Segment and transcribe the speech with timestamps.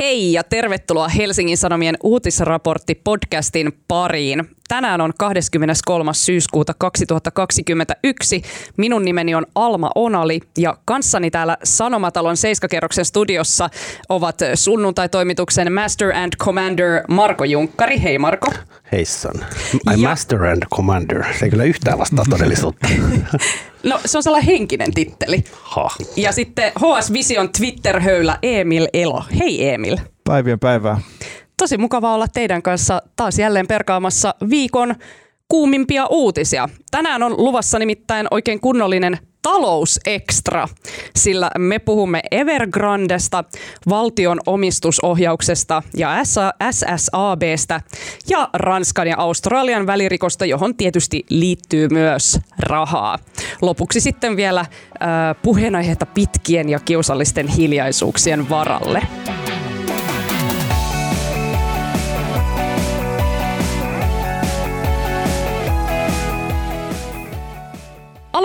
[0.00, 4.50] Hei ja tervetuloa Helsingin Sanomien uutisraportti podcastin pariin.
[4.70, 6.14] Tänään on 23.
[6.14, 8.42] syyskuuta 2021.
[8.76, 13.70] Minun nimeni on Alma Onali ja kanssani täällä Sanomatalon Seiskakerroksen studiossa
[14.08, 18.02] ovat sunnuntai-toimituksen Master and Commander Marko Junkkari.
[18.02, 18.52] Hei Marko.
[18.92, 19.34] Heissan.
[19.86, 20.08] My ja...
[20.08, 21.24] Master and Commander.
[21.38, 22.88] Se ei kyllä yhtään vastaa todellisuutta.
[23.82, 25.44] No se on sellainen henkinen titteli.
[25.62, 25.88] Ha.
[26.16, 29.24] Ja sitten HS Vision Twitter-höylä Emil Elo.
[29.38, 29.96] Hei Emil.
[30.24, 31.00] Päivien päivää.
[31.60, 34.94] Tosi mukava olla teidän kanssa taas jälleen perkaamassa viikon
[35.48, 36.68] kuumimpia uutisia.
[36.90, 40.68] Tänään on luvassa nimittäin oikein kunnollinen talousekstra,
[41.16, 43.44] sillä me puhumme Evergrandesta,
[43.88, 46.16] valtion omistusohjauksesta ja
[46.70, 47.80] SSABstä
[48.28, 53.18] ja Ranskan ja Australian välirikosta, johon tietysti liittyy myös rahaa.
[53.62, 54.66] Lopuksi sitten vielä äh,
[55.42, 59.02] puheenaiheita pitkien ja kiusallisten hiljaisuuksien varalle.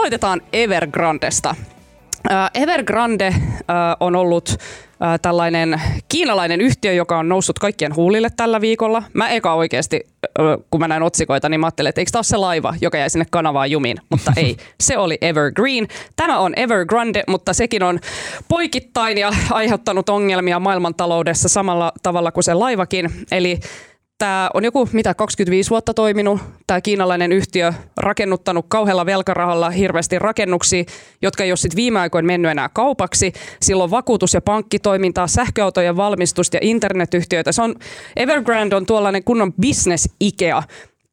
[0.06, 1.56] Aloitetaan Evergrandesta.
[2.54, 3.36] Evergrande
[4.00, 4.56] on ollut
[5.22, 9.04] tällainen kiinalainen yhtiö, joka on noussut kaikkien huulille tällä viikolla.
[9.14, 10.02] Mä eka oikeasti,
[10.72, 13.10] kun mä näin otsikoita, niin mä ajattelin, että eikö tämä ole se laiva, joka jäi
[13.10, 14.58] sinne kanavaan jumiin, mutta ei.
[14.80, 15.88] Se oli Evergreen.
[16.16, 18.00] Tämä on Evergrande, mutta sekin on
[18.48, 23.10] poikittain ja aiheuttanut ongelmia maailmantaloudessa samalla tavalla kuin se laivakin.
[23.32, 23.60] Eli
[24.18, 30.84] Tämä on joku, mitä 25 vuotta toiminut, tämä kiinalainen yhtiö, rakennuttanut kauhealla velkarahalla hirveästi rakennuksia,
[31.22, 33.34] jotka ei ole sitten viime aikoina mennyt enää kaupaksi.
[33.62, 37.52] Silloin vakuutus- ja pankkitoimintaa, sähköautojen valmistusta ja internetyhtiöitä.
[37.52, 37.76] Se on,
[38.16, 40.64] Evergrande on tuollainen kunnon business Ikea.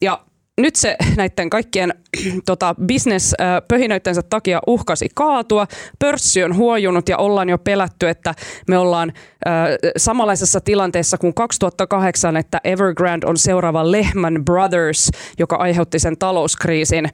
[0.01, 0.21] Ja
[0.61, 1.95] nyt se näiden kaikkien
[2.47, 5.67] tota, bisnespöhinöittensä takia uhkasi kaatua.
[5.99, 8.35] Pörssi on huojunut ja ollaan jo pelätty, että
[8.69, 9.13] me ollaan
[9.47, 9.53] äh,
[9.97, 17.09] samanlaisessa tilanteessa kuin 2008, että Evergrande on seuraava Lehman Brothers, joka aiheutti sen talouskriisin.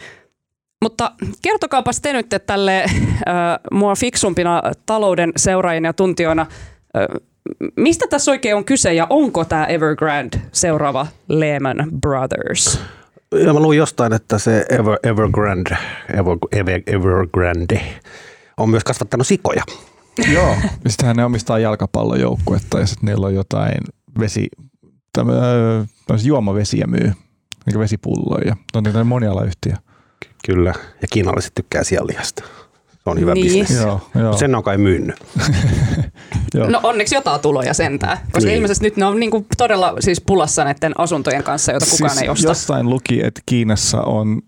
[0.82, 1.12] Mutta
[1.42, 2.92] kertokaapas te nyt tälle äh,
[3.72, 6.46] mua fiksumpina talouden seuraajina ja tuntijoina,
[6.96, 7.06] äh,
[7.76, 12.80] mistä tässä oikein on kyse ja onko tämä Evergrande seuraava Lehman Brothers?
[13.32, 15.76] Ja mä luin jostain, että se Ever, Evergrande,
[16.12, 17.80] Ever, Ever, Evergrande
[18.56, 19.62] on myös kasvattanut sikoja.
[20.32, 20.56] Joo,
[20.88, 23.78] sitähän ne omistaa jalkapallojoukkuetta ja sitten niillä on jotain
[24.20, 24.48] vesi,
[25.12, 27.12] tämmöisiä juomavesiä myy,
[27.66, 28.56] niin vesipulloja.
[28.74, 29.72] On niitä monialayhtiö.
[30.46, 32.44] Kyllä, ja kiinalaiset tykkää sianlihasta
[33.08, 33.46] on hyvä niin.
[33.46, 33.80] bisnes.
[33.80, 34.36] Joo, joo.
[34.36, 35.16] Sen on kai myynyt.
[36.68, 38.56] no onneksi jotain tuloja sentään, koska niin.
[38.56, 42.28] ilmeisesti nyt ne on niinku todella siis pulassa näiden asuntojen kanssa, joita kukaan siis ei
[42.28, 42.48] osta.
[42.48, 44.42] Jostain luki, että Kiinassa on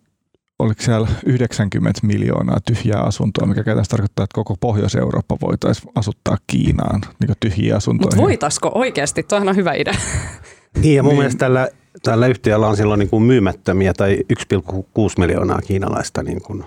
[0.60, 7.00] oliko siellä 90 miljoonaa tyhjää asuntoa, mikä käytännössä tarkoittaa, että koko Pohjois-Eurooppa voitaisiin asuttaa Kiinaan
[7.20, 8.06] niin tyhjiä asuntoja.
[8.06, 9.22] Mutta voitaisiko oikeasti?
[9.22, 9.94] Tuohan on hyvä idea.
[10.82, 11.18] Niin ja mun niin.
[11.18, 11.68] mielestä tällä,
[12.02, 14.18] tällä yhtiöllä on silloin niin kuin myymättömiä tai
[14.52, 14.76] 1,6
[15.18, 16.64] miljoonaa kiinalaista niin kuin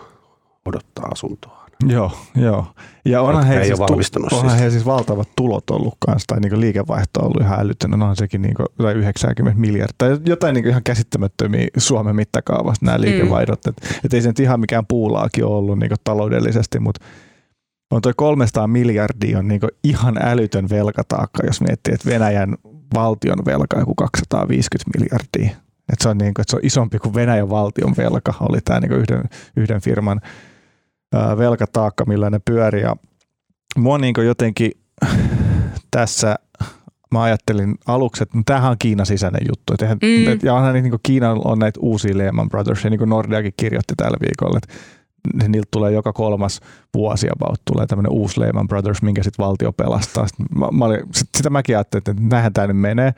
[0.65, 1.62] odottaa asuntoa.
[1.89, 2.65] Joo, joo.
[3.05, 3.79] Ja onhan he, siis,
[4.11, 4.61] tu- onhan siis.
[4.61, 7.93] he siis valtavat tulot ollut kanssa, tai niin liikevaihto on ollut ihan älytön.
[7.93, 13.01] Onhan sekin niin kuin, 90 miljardia, tai jotain niin ihan käsittämättömiä Suomen mittakaavasta nämä mm.
[13.01, 13.65] liikevaihdot.
[13.65, 13.69] Mm.
[13.69, 17.05] Että et ei se nyt ihan mikään puulaakin ole ollut niin taloudellisesti, mutta
[17.91, 22.55] on toi 300 miljardia on niin ihan älytön velkataakka, jos miettii, että Venäjän
[22.93, 25.63] valtion velka on 250 miljardia.
[25.93, 28.79] Että se, on niin kuin, että se on isompi kuin Venäjän valtion velka, oli tämä
[28.79, 29.23] niin yhden,
[29.57, 30.21] yhden firman–
[31.37, 32.81] velkataakka, millä ne pyörii.
[32.81, 32.95] Ja
[33.77, 34.71] mua niin jotenkin
[35.91, 36.35] tässä
[37.13, 39.73] mä ajattelin aluksi, että no tämähän on Kiinan sisäinen juttu.
[39.81, 40.27] Eihän, mm.
[40.27, 43.93] et, ja onhan niin Kiina on näitä uusia Lehman Brothers, ja niin kuin Nordeakin kirjoitti
[43.97, 44.73] tällä viikolla, että
[45.47, 46.59] niiltä tulee joka kolmas
[46.93, 50.27] vuosi about tulee tämmöinen uusi Lehman Brothers, minkä sitten valtio pelastaa.
[50.55, 53.13] mä, mä olin, sit, sitä mäkin ajattelin, että näinhän tämä nyt menee.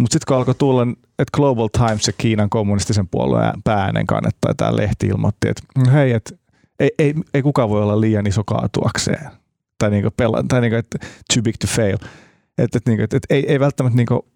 [0.00, 0.82] Mutta sitten kun alkoi tulla,
[1.18, 6.34] että Global Times ja Kiinan kommunistisen puolueen päänen kannattaa, tämä lehti ilmoitti, että hei, että
[6.80, 9.30] ei, ei, ei kukaan voi olla liian iso kaatuakseen.
[9.78, 10.98] Tai, niinku pela, tai niinku, että
[11.34, 11.96] too big to fail.
[12.58, 14.26] Että et, niinku, et, et, ei, ei välttämättä niinku,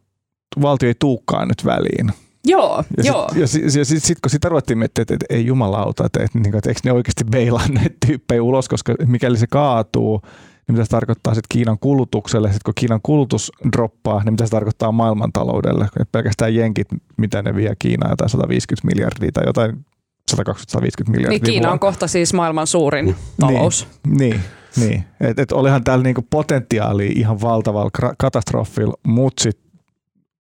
[0.63, 2.13] valtio ei tuukkaan nyt väliin.
[2.45, 3.29] Joo, ja joo.
[3.29, 6.23] Sit, ja sitten sit, sit, sit, kun sitä ruvettiin miettiä, että, että ei jumalauta, että,
[6.23, 10.21] että, että, että eikö ne oikeasti beilaa näitä tyyppejä ulos, koska mikäli se kaatuu,
[10.69, 12.49] niin mitä se tarkoittaa sitten Kiinan kulutukselle.
[12.49, 15.89] Sitten kun Kiinan kulutus droppaa, niin mitä se tarkoittaa maailmantaloudelle.
[16.13, 19.85] Pelkästään jenkit, mitä ne vie Kiinaan, jotain 150 miljardia tai jotain
[20.29, 21.29] 150 miljardia.
[21.29, 23.87] Niin Kiina on kohta siis maailman suurin niin, talous.
[24.07, 24.41] Niin,
[24.77, 25.05] niin.
[25.21, 29.69] Et, et olihan täällä niinku potentiaali ihan valtavalla katastrofilla, mutta sitten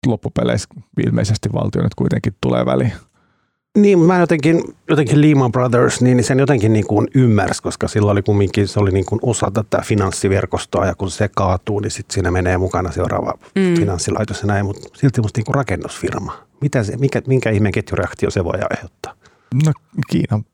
[0.06, 0.68] loppupeleissä
[1.06, 2.92] ilmeisesti valtio nyt kuitenkin tulee väliin.
[3.76, 8.22] Niin, mä jotenkin, jotenkin Lehman Brothers, niin sen jotenkin niin kuin ymmärsi, koska sillä oli
[8.22, 12.30] kumminkin, se oli niin kuin osa tätä finanssiverkostoa ja kun se kaatuu, niin sitten siinä
[12.30, 13.74] menee mukana seuraava mm.
[13.74, 16.32] finanssilaitos ja näin, mutta silti musta niin kuin rakennusfirma.
[16.60, 19.14] Mitä se, mikä, minkä ihmeen ketjureaktio se voi aiheuttaa?
[19.64, 19.72] No
[20.10, 20.44] Kiinan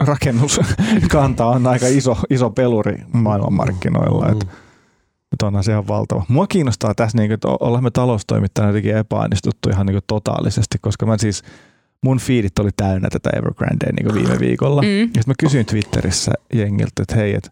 [0.00, 4.26] rakennuskanta on aika iso, iso peluri maailmanmarkkinoilla.
[4.26, 4.32] Mm.
[4.32, 4.46] Että
[5.32, 6.24] että onhan se ihan valtava.
[6.28, 11.18] Mua kiinnostaa tässä, niin, että ollaan me taloustoimittajana jotenkin epäonnistuttu ihan niin totaalisesti, koska mä
[11.18, 11.42] siis,
[12.02, 14.82] mun feedit oli täynnä tätä Evergrandea niin viime viikolla.
[14.82, 14.88] Mm.
[14.88, 17.50] Ja sitten mä kysyin Twitterissä jengiltä, että hei, että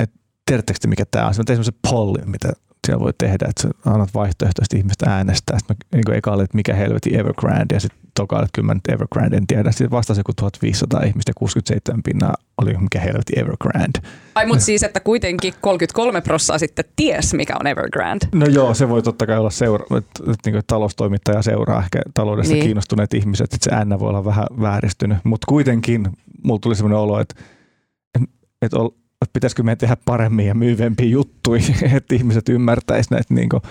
[0.00, 0.10] et,
[0.46, 1.34] tiedättekö te mikä tämä on?
[1.38, 2.52] Mä tein semmoisen pollin, mitä
[2.88, 5.58] siellä voi tehdä, että sä annat vaihtoehtoisesti ihmistä äänestää.
[5.58, 8.88] Sitten mä niin eka että mikä helveti Evergrande ja sitten toka että kyllä mä nyt
[8.88, 9.70] Evergrande en tiedä.
[9.70, 13.98] Sitten vastasi joku 1500 ihmistä ja 67 pinnaa oli mikä helveti Evergrande.
[14.34, 18.26] Ai mutta siis, että kuitenkin 33 prossaa sitten ties mikä on Evergrande.
[18.34, 22.54] No joo, se voi totta kai olla seura- että, että, niin taloustoimittaja seuraa ehkä taloudesta
[22.54, 22.64] niin.
[22.64, 26.08] kiinnostuneet ihmiset, että se N voi olla vähän vääristynyt, mutta kuitenkin
[26.44, 27.34] mulla tuli sellainen olo, että,
[28.14, 28.28] että
[28.62, 28.76] että
[29.32, 31.62] pitäisikö meidän tehdä paremmin ja myyvempiä juttuja,
[31.96, 33.62] että ihmiset ymmärtäisivät näitä, niin kuin,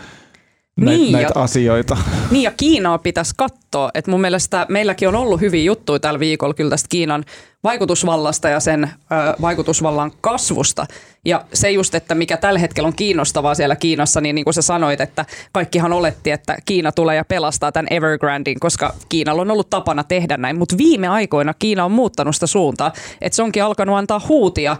[0.77, 1.97] näitä, niin, näitä ja, asioita.
[2.31, 6.53] Niin ja Kiinaa pitäisi katsoa, että mun mielestä meilläkin on ollut hyviä juttuja tällä viikolla
[6.53, 7.25] kyllä tästä Kiinan
[7.63, 8.89] vaikutusvallasta ja sen ö,
[9.41, 10.85] vaikutusvallan kasvusta.
[11.25, 14.61] Ja se just, että mikä tällä hetkellä on kiinnostavaa siellä Kiinassa, niin niin kuin sä
[14.61, 19.69] sanoit, että kaikkihan oletti, että Kiina tulee ja pelastaa tämän Evergrandin, koska Kiinalla on ollut
[19.69, 20.57] tapana tehdä näin.
[20.57, 24.77] Mutta viime aikoina Kiina on muuttanut sitä suuntaa, että se onkin alkanut antaa huutia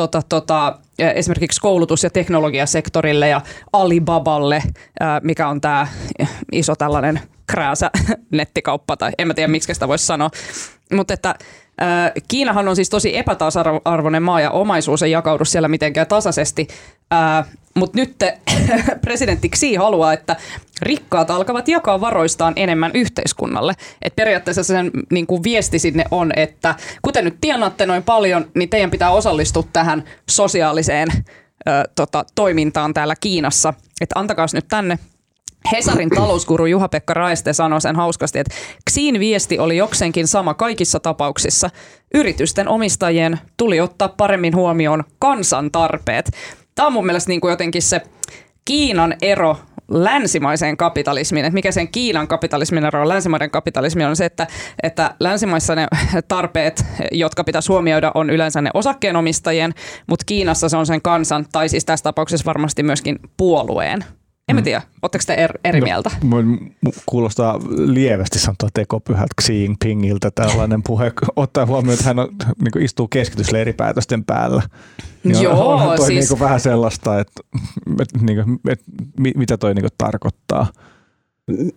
[0.00, 3.40] tota, tota, esimerkiksi koulutus- ja teknologiasektorille ja
[3.72, 4.62] Alibaballe,
[5.22, 5.86] mikä on tämä
[6.52, 7.90] iso tällainen krääsä
[8.30, 10.30] nettikauppa, tai en mä tiedä miksi sitä voisi sanoa,
[10.92, 11.34] mutta että
[12.28, 16.68] Kiinahan on siis tosi epätasa-arvoinen maa ja omaisuus ei jakaudu siellä mitenkään tasaisesti.
[17.74, 18.16] Mutta nyt
[19.04, 20.36] presidentti Xi haluaa, että
[20.82, 23.74] rikkaat alkavat jakaa varoistaan enemmän yhteiskunnalle.
[24.02, 28.68] Et periaatteessa sen niin kuin viesti sinne on, että kuten nyt tienaatte noin paljon, niin
[28.68, 33.74] teidän pitää osallistua tähän sosiaaliseen ö, tota, toimintaan täällä Kiinassa.
[34.00, 34.98] Että antakaa nyt tänne
[35.72, 38.54] Hesarin talouskuru Juha-Pekka Raiste sanoi sen hauskasti, että
[38.90, 41.70] Xiin viesti oli jokseenkin sama kaikissa tapauksissa.
[42.14, 46.30] Yritysten omistajien tuli ottaa paremmin huomioon kansan tarpeet.
[46.74, 48.00] Tämä on mun mielestä niin kuin jotenkin se
[48.64, 49.56] Kiinan ero
[49.90, 54.46] länsimaiseen kapitalismiin, että mikä sen Kiinan kapitalismin ero on länsimaiden kapitalismi on se, että,
[54.82, 55.86] että länsimaissa ne
[56.28, 59.74] tarpeet, jotka pitäisi huomioida, on yleensä ne osakkeenomistajien,
[60.06, 64.04] mutta Kiinassa se on sen kansan, tai siis tässä tapauksessa varmasti myöskin puolueen
[64.50, 66.10] en mä tiedä, oletteko te er, eri no, mieltä?
[67.06, 72.28] Kuulostaa lievästi sanotua tekopyhältä Xi Jinpingiltä tällainen puhe, ottaa huomioon, että hän on,
[72.62, 74.62] niin istuu keskitysleiripäätösten päällä.
[75.24, 76.30] Niin Joo, onhan toi siis...
[76.30, 77.42] niin vähän sellaista, että,
[78.00, 78.42] että, että,
[78.72, 80.66] että, että mitä toi niin tarkoittaa.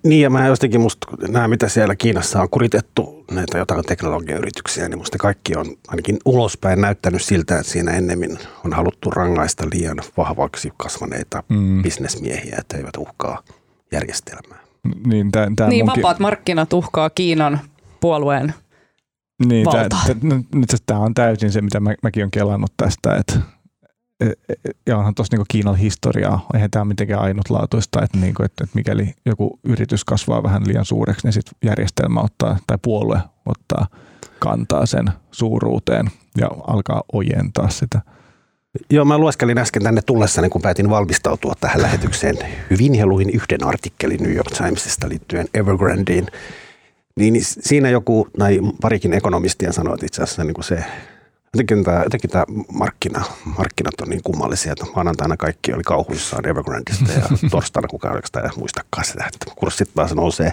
[0.03, 4.97] Niin ja mä jotenkin musta nämä, mitä siellä Kiinassa on kuritettu, näitä jotain teknologiayrityksiä, niin
[4.97, 10.71] musta kaikki on ainakin ulospäin näyttänyt siltä, että siinä ennemmin on haluttu rangaista liian vahvaksi
[10.77, 11.81] kasvaneita mm.
[11.83, 13.43] bisnesmiehiä, että eivät uhkaa
[13.91, 14.59] järjestelmää.
[15.07, 16.01] Niin, tää, tää niin munkin...
[16.01, 17.59] vapaat markkinat uhkaa Kiinan
[17.99, 18.53] puolueen
[19.45, 19.67] niin,
[20.85, 23.39] Tämä on täysin se, mitä mä, mäkin olen kelannut tästä, että
[24.87, 29.13] ja onhan tuossa niinku Kiinan historiaa, eihän tämä mitenkään ainutlaatuista, että, niinku, että, että mikäli
[29.25, 33.87] joku yritys kasvaa vähän liian suureksi, niin sitten järjestelmä ottaa tai puolue ottaa
[34.39, 38.01] kantaa sen suuruuteen ja alkaa ojentaa sitä.
[38.89, 42.37] Joo, mä lueskelin äsken tänne tullessani, kun päätin valmistautua tähän lähetykseen
[42.69, 46.27] hyvin ja luin yhden artikkelin New York Timesista liittyen Evergrandiin.
[47.19, 50.83] Niin siinä joku, tai parikin ekonomistia sanoi, että itse asiassa niin kuin se
[51.55, 53.23] Jotenkin tämä, jotenkin tämä markkina,
[53.57, 58.51] markkinat on niin kummallisia, että maanantaina kaikki oli kauhuissaan Evergrandista ja torstaina kukaan oikeastaan ei
[58.57, 60.51] muistakaan sitä, että kurssit taas nousee.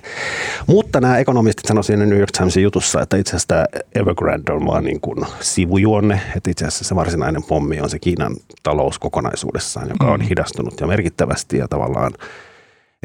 [0.66, 4.66] Mutta nämä ekonomistit sanoivat siinä New York Timesin jutussa, että itse asiassa tämä Evergrande on
[4.66, 9.88] vaan niin kuin sivujuonne, että itse asiassa se varsinainen pommi on se Kiinan talous kokonaisuudessaan,
[9.88, 10.26] joka on mm.
[10.26, 12.12] hidastunut ja merkittävästi ja tavallaan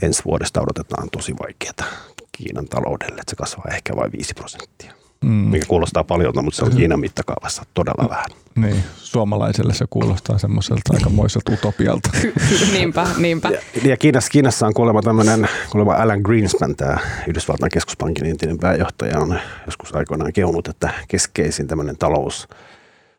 [0.02, 1.92] ensi vuodesta odotetaan tosi vaikeaa
[2.32, 5.32] Kiinan taloudelle, että se kasvaa ehkä vain 5 prosenttia mm.
[5.32, 8.26] mikä kuulostaa paljon, mutta se on Kiinan mittakaavassa todella vähän.
[8.56, 12.10] Niin, suomalaiselle se kuulostaa semmoiselta aikamoiselta utopialta.
[12.74, 13.50] niinpä, niinpä.
[13.50, 19.20] Ja, ja Kiinassa, Kiinassa on kuulemma tämmöinen, kuulemma Alan Greenspan, tämä Yhdysvaltain keskuspankin entinen pääjohtaja,
[19.20, 22.48] on joskus aikoinaan kehunut, että keskeisin tämmöinen talous,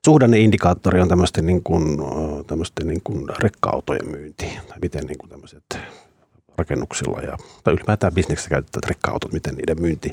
[0.05, 1.99] suhdanneindikaattori on tämmöisten, niin kuin,
[2.47, 4.47] tämmöisten niin kuin rekka-autojen myynti.
[4.69, 5.79] Tai miten niin kuin tämmöiset
[6.59, 10.13] rakennuksilla ja, tai ylipäätään bisneksessä käytettävät rekka-autot, miten niiden myynti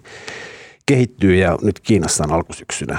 [0.94, 2.98] kehittyy ja nyt Kiinassa on alkusyksynä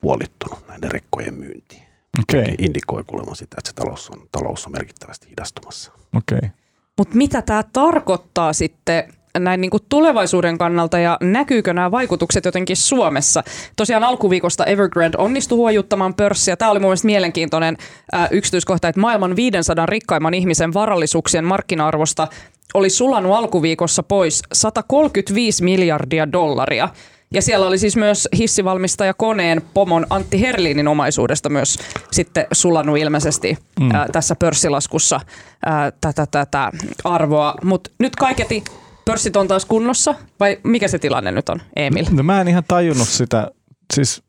[0.00, 1.82] puolittunut näiden rekkojen myynti.
[2.22, 2.54] Okay.
[2.58, 5.92] Indikoi kuulemma sitä, että se talous on, talous on merkittävästi hidastumassa.
[6.16, 6.50] Okay.
[6.98, 12.76] Mutta mitä tämä tarkoittaa sitten näin niin kuin tulevaisuuden kannalta ja näkyykö nämä vaikutukset jotenkin
[12.76, 13.42] Suomessa?
[13.76, 16.56] Tosiaan alkuviikosta Evergrande onnistui huojuttamaan pörssiä.
[16.56, 17.76] Tämä oli mun mielestä mielenkiintoinen
[18.12, 22.28] ää, yksityiskohta, että maailman 500 rikkaimman ihmisen varallisuuksien markkina-arvosta
[22.74, 26.88] oli sulanut alkuviikossa pois 135 miljardia dollaria.
[27.34, 31.78] Ja siellä oli siis myös hissivalmistaja koneen pomon Antti Herlinin omaisuudesta myös
[32.10, 33.90] sitten sulannut ilmeisesti mm.
[33.90, 35.20] ää, tässä pörssilaskussa
[35.66, 36.72] ää, tätä, tätä
[37.04, 37.54] arvoa.
[37.64, 38.64] Mutta nyt kaiketi
[39.04, 42.06] pörssit on taas kunnossa vai mikä se tilanne nyt on, Emil?
[42.10, 43.50] No mä en ihan tajunnut sitä.
[43.94, 44.22] Siis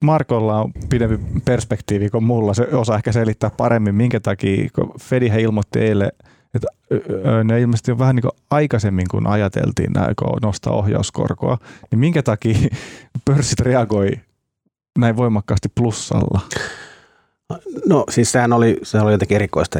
[0.00, 2.54] Markolla on pidempi perspektiivi kuin mulla.
[2.54, 6.12] Se osaa ehkä selittää paremmin, minkä takia, kun Fedihän ilmoitti eilen–
[6.54, 6.66] että
[7.44, 11.58] ne ilmeisesti on vähän niin kuin aikaisemmin, kun ajateltiin kun nostaa ohjauskorkoa,
[11.90, 12.58] niin minkä takia
[13.24, 14.10] pörssit reagoi
[14.98, 16.40] näin voimakkaasti plussalla?
[17.86, 19.78] No siis sehän oli, sehän oli jotenkin erikoista.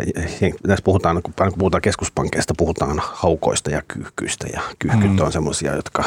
[0.66, 4.46] Tässä puhutaan, kun puhutaan keskuspankkeista, puhutaan haukoista ja kyyhkyistä.
[4.52, 5.18] Ja kyyhkyt mm.
[5.18, 6.04] on semmoisia, jotka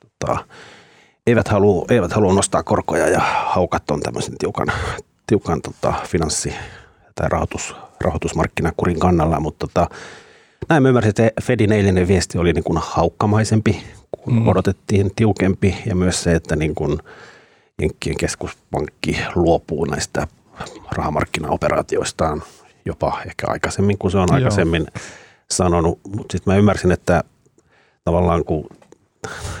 [0.00, 0.44] tota,
[1.26, 4.68] eivät, halua, eivät halua nostaa korkoja ja haukat on tämmöisen tiukan,
[5.26, 6.54] tiukan tota, finanssi-
[7.14, 9.88] tai rahoitus, rahoitusmarkkinakurin kannalla, mutta tota,
[10.68, 14.48] näin mä ymmärsin, että Fedin eilinen viesti oli niin kuin haukkamaisempi, kun mm.
[14.48, 16.98] odotettiin tiukempi ja myös se, että niin kuin
[17.82, 20.26] Jenkkien keskuspankki luopuu näistä
[20.92, 22.42] rahamarkkinaoperaatioistaan
[22.84, 25.04] jopa ehkä aikaisemmin kuin se on aikaisemmin Joo.
[25.50, 26.00] sanonut.
[26.16, 27.24] Mutta sitten mä ymmärsin, että
[28.04, 28.66] tavallaan kun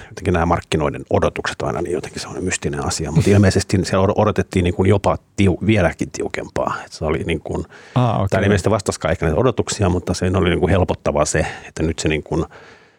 [0.08, 3.96] jotenkin nämä markkinoiden odotukset on aina niin jotenkin se on mystinen asia, mutta ilmeisesti se
[3.96, 6.74] odotettiin niin kuin jopa tiu, vieläkin tiukempaa.
[6.84, 8.28] Että se oli niin kuin, ah, okay.
[8.30, 11.98] tämä ilmeisesti vastasi kaikille näitä odotuksia, mutta se oli niin kuin helpottavaa se, että nyt
[11.98, 12.44] se niin kuin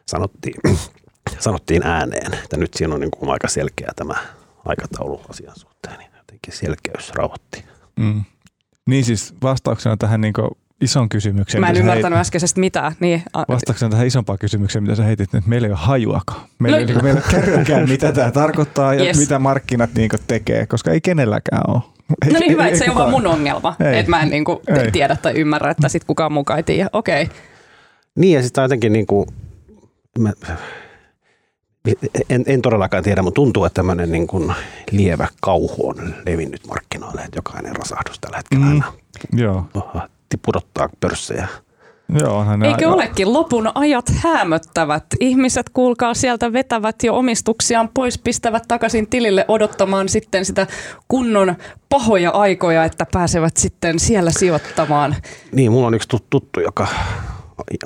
[0.05, 0.55] sanottiin,
[1.39, 4.15] sanottiin ääneen, että nyt siinä on niin kuin aika selkeä tämä
[4.65, 7.65] aikataulu asian suhteen, niin jotenkin selkeys rauhoitti.
[7.95, 8.24] Mm.
[8.86, 10.50] Niin siis vastauksena tähän niin kuin
[10.82, 11.62] ison kysymyksen.
[11.62, 12.22] Mä en ymmärtänyt heit...
[12.22, 12.96] äskeisestä mitään.
[13.00, 13.24] Niin.
[13.48, 16.41] Vastaakseni tähän isompaan kysymykseen, mitä sä heitit, että meillä ei ole hajuakaan.
[16.60, 16.88] Meillä, no.
[16.88, 17.22] ei, meillä
[17.79, 19.17] ei mitä tämä tarkoittaa ja yes.
[19.17, 21.82] mitä markkinat niin tekee, koska ei kenelläkään ole.
[22.25, 24.00] Ei, no niin hyvä, että se ei ole vaan mun ongelma, ei.
[24.00, 24.60] että mä en niin kuin
[24.91, 26.89] tiedä tai ymmärrä, että sit kukaan mukaan ei tiedä.
[26.94, 27.24] Okei.
[27.24, 27.36] Okay.
[28.15, 29.27] Niin ja sitten jotenkin niin kuin,
[30.20, 30.34] mä,
[32.29, 34.53] en, en todellakaan tiedä, mutta tuntuu, että tämmöinen niin kuin
[34.91, 38.82] lievä kauhu on levinnyt markkinoille, että jokainen rasahdus tällä hetkellä mm.
[39.34, 39.67] Joo
[40.46, 41.48] pudottaa pörssejä.
[42.20, 42.94] Joo, onhan Eikö aika...
[42.94, 43.34] olekin?
[43.34, 45.03] Lopun ajat hämöttävät.
[45.20, 50.67] Ihmiset, kuulkaa, sieltä vetävät jo omistuksiaan pois, pistävät takaisin tilille odottamaan sitten sitä
[51.08, 51.55] kunnon
[51.89, 55.15] pahoja aikoja, että pääsevät sitten siellä sijoittamaan.
[55.51, 56.88] Niin, mulla on yksi tuttu, joka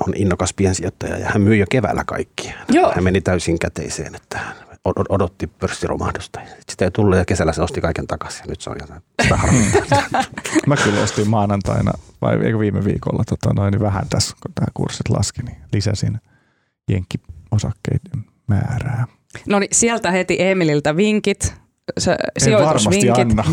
[0.06, 2.54] on innokas piensijoittaja ja hän myi jo keväällä kaikki.
[2.68, 2.92] Joo.
[2.94, 4.38] Hän meni täysin käteiseen, että
[4.84, 6.40] odotti pörssiromahdusta.
[6.68, 8.44] Sitä ei tullut ja kesällä se osti kaiken takaisin.
[8.48, 9.38] Nyt se on jotain sitä
[10.66, 14.66] Mä kyllä ostin maanantaina, vai eikö viime viikolla, tota noin, niin vähän tässä, kun tämä
[14.74, 16.18] kurssit laski, niin lisäsin
[16.90, 19.06] jenkkiosakkeiden määrää.
[19.46, 21.54] No niin, sieltä heti Emililtä vinkit.
[21.98, 23.44] Se, en varmasti anna.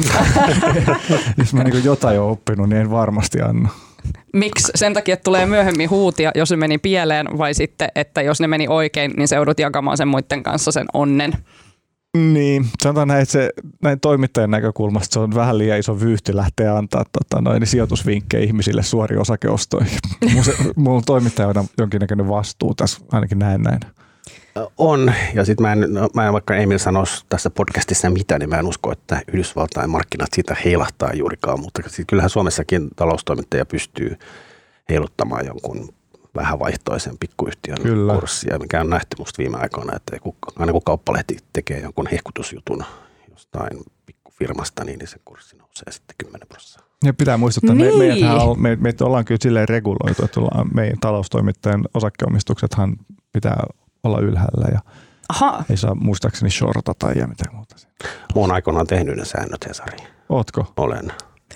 [1.38, 3.70] Jos mä niin jotain olen oppinut, niin en varmasti anna.
[4.34, 4.72] Miksi?
[4.76, 8.48] Sen takia, että tulee myöhemmin huutia, jos se meni pieleen, vai sitten, että jos ne
[8.48, 11.34] meni oikein, niin se joudut jakamaan sen muiden kanssa sen onnen.
[12.18, 13.50] Niin, sanotaan näin, että se,
[13.84, 18.44] näin toimittajan näkökulmasta se on vähän liian iso vyyhti lähteä antaa tota, noin, niin sijoitusvinkkejä
[18.44, 20.00] ihmisille suori osakeostoihin.
[20.76, 21.04] Mulla
[21.60, 23.80] on jonkinnäköinen vastuu tässä, ainakin näin näin.
[24.78, 28.50] On, ja sitten mä, en, no, mä en vaikka Emil sanoisi tässä podcastissa mitä, niin
[28.50, 34.18] mä en usko, että Yhdysvaltain markkinat siitä heilahtaa juurikaan, mutta kyllähän Suomessakin taloustoimittaja pystyy
[34.90, 35.94] heiluttamaan jonkun
[36.36, 38.14] vähän vaihtoisen pikkuyhtiön Kyllä.
[38.14, 40.18] kurssia, mikä on nähty musta viime aikoina, että
[40.56, 42.84] aina kun kauppalehti tekee jonkun hehkutusjutun
[43.32, 46.88] jostain pikkufirmasta, niin, niin se kurssi nousee sitten 10 prosenttia.
[47.04, 47.98] Ja pitää muistuttaa, niin.
[47.98, 48.06] me,
[48.58, 50.42] me, me, me ollaan kyllä silleen reguloitu, että
[50.74, 52.98] meidän taloustoimittajan osakkeomistuksethan
[53.34, 53.64] pitää
[54.04, 54.80] olla ylhäällä ja
[55.30, 55.64] Aha.
[55.70, 57.76] ei saa muistaakseni shortata ja mitään muuta.
[58.04, 60.08] Mä oon aikoinaan tehnyt ne säännöt Hesariin.
[60.30, 60.74] Ootko?
[60.78, 61.12] Olen.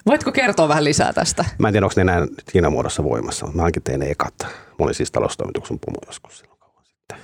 [0.05, 1.45] Voitko kertoa vähän lisää tästä?
[1.57, 4.33] Mä en tiedä, onko ne enää siinä muodossa voimassa, mutta mä ainakin tein ne ekat.
[4.39, 7.17] Mä olin siis taloustoimituksen pomo joskus silloin kauan sitten.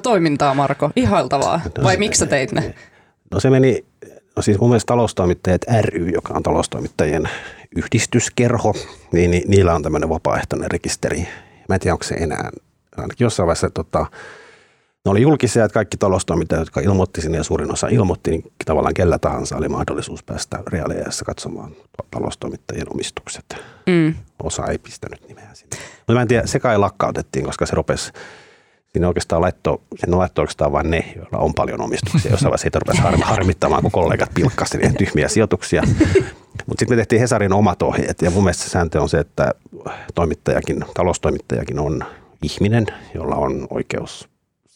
[0.00, 0.90] Toimintaa, Marko.
[0.96, 1.60] Ihailtavaa.
[1.78, 2.74] No, Vai miksi sä teit ne?
[3.30, 3.84] No se meni,
[4.36, 7.28] no siis mun mielestä taloustoimittajat ry, joka on taloustoimittajien
[7.76, 8.74] yhdistyskerho,
[9.12, 11.28] niin, niin niillä on tämmöinen vapaaehtoinen rekisteri.
[11.68, 12.50] Mä en tiedä, onko se enää
[13.02, 14.06] ainakin jossain vaiheessa tota,
[15.04, 18.94] ne oli julkisia, että kaikki taloustoimittajat, jotka ilmoitti sinne ja suurin osa ilmoitti, niin tavallaan
[18.94, 21.72] kellä tahansa oli mahdollisuus päästä reaaliajassa katsomaan
[22.10, 23.56] taloustoimittajien omistukset.
[23.86, 24.14] Mm.
[24.42, 25.76] Osa ei pistänyt nimeä sinne.
[25.98, 28.12] Mutta mä en tiedä, se kai lakkautettiin, koska se rupesi
[28.92, 32.30] sinne oikeastaan laitto, sinne laitto oikeastaan vain ne, joilla on paljon omistuksia.
[32.30, 35.82] Jossain vaiheessa heitä rupesi harmittamaan, kun kollegat pilkkasivat niin tyhmiä sijoituksia.
[36.66, 39.54] Mutta sitten me tehtiin Hesarin omat ohjeet ja mun mielestä sääntö on se, että
[40.14, 42.04] toimittajakin, taloustoimittajakin on
[42.46, 44.28] ihminen, jolla on oikeus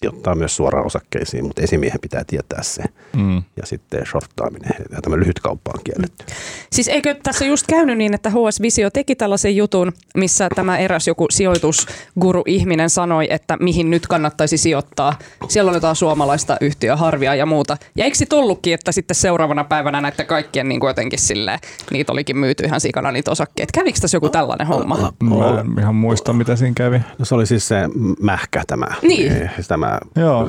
[0.05, 2.83] sijoittaa myös suoraan osakkeisiin, mutta esimiehen pitää tietää se.
[3.17, 3.43] Mm.
[3.57, 6.25] Ja sitten shorttaaminen ja tämä lyhyt kauppa on kielletty.
[6.73, 11.07] Siis eikö tässä just käynyt niin, että HS Visio teki tällaisen jutun, missä tämä eräs
[11.07, 15.19] joku sijoitusguru-ihminen sanoi, että mihin nyt kannattaisi sijoittaa.
[15.49, 17.77] Siellä on jotain suomalaista yhtiöä, harvia ja muuta.
[17.97, 21.59] Ja eikö sitten ollutkin, että sitten seuraavana päivänä näiden kaikkien niin kuin jotenkin silleen,
[21.91, 23.73] niitä olikin myyty ihan sikana niitä osakkeet.
[23.73, 25.13] Kävikö tässä joku tällainen homma?
[25.23, 27.01] Mä en ihan muista, mitä siinä kävi.
[27.19, 27.77] No, se oli siis se
[28.21, 28.87] mähkä tämä.
[29.03, 29.51] Niin.
[29.69, 30.49] Tämä Joo.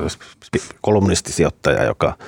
[0.80, 2.18] kolumnistisijoittaja, joka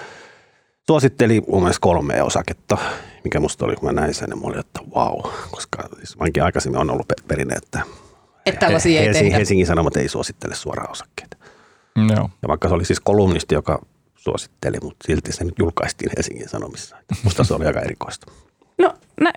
[0.87, 2.79] suositteli mun mielestä kolmea osaketta,
[3.25, 6.17] mikä musta oli, kun mä näin sen, ja mä olin, että vau, wow, koska siis
[6.19, 7.81] ainakin aikaisemmin on ollut perinne, että
[8.47, 11.37] että tällaisia ei Helsingin, Helsingin Sanomat ei suosittele suoraan osakkeita.
[11.97, 12.31] Joo.
[12.43, 13.83] Ja vaikka se oli siis kolumnisti, joka
[14.17, 16.97] suositteli, mutta silti se nyt julkaistiin Helsingin Sanomissa.
[17.25, 18.33] Musta se oli aika erikoista.
[18.79, 19.33] No nä,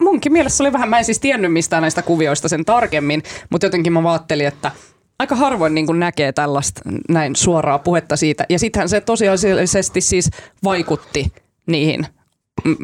[0.00, 3.92] munkin mielessä oli vähän, mä en siis tiennyt mistään näistä kuvioista sen tarkemmin, mutta jotenkin
[3.92, 4.72] mä vaattelin, että–
[5.18, 8.44] aika harvoin niin kuin näkee tällaista näin suoraa puhetta siitä.
[8.48, 10.30] Ja sittenhän se tosiasiallisesti siis
[10.64, 11.32] vaikutti
[11.66, 12.06] niihin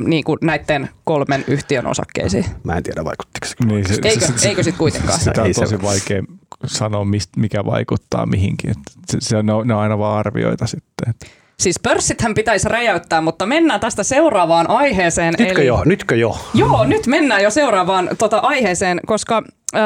[0.05, 2.45] niin kuin näiden kolmen yhtiön osakkeisiin.
[2.65, 3.55] Mä en tiedä vaikuttiko se.
[3.65, 5.21] Niin, se, eikö, se, eikö sitten kuitenkaan?
[5.21, 6.23] Sitä on tosi vaikea
[6.67, 8.75] sanoa, mikä vaikuttaa mihinkin.
[9.07, 11.15] Se, se, ne, on, ne on aina vaan arvioita sitten.
[11.61, 15.35] Siis pörssithän pitäisi räjäyttää, mutta mennään tästä seuraavaan aiheeseen.
[15.39, 15.67] Nytkö eli...
[15.67, 15.83] jo?
[15.85, 16.39] Nytkö jo?
[16.55, 19.43] Joo, nyt mennään jo seuraavaan tota, aiheeseen, koska...
[19.75, 19.83] Öö,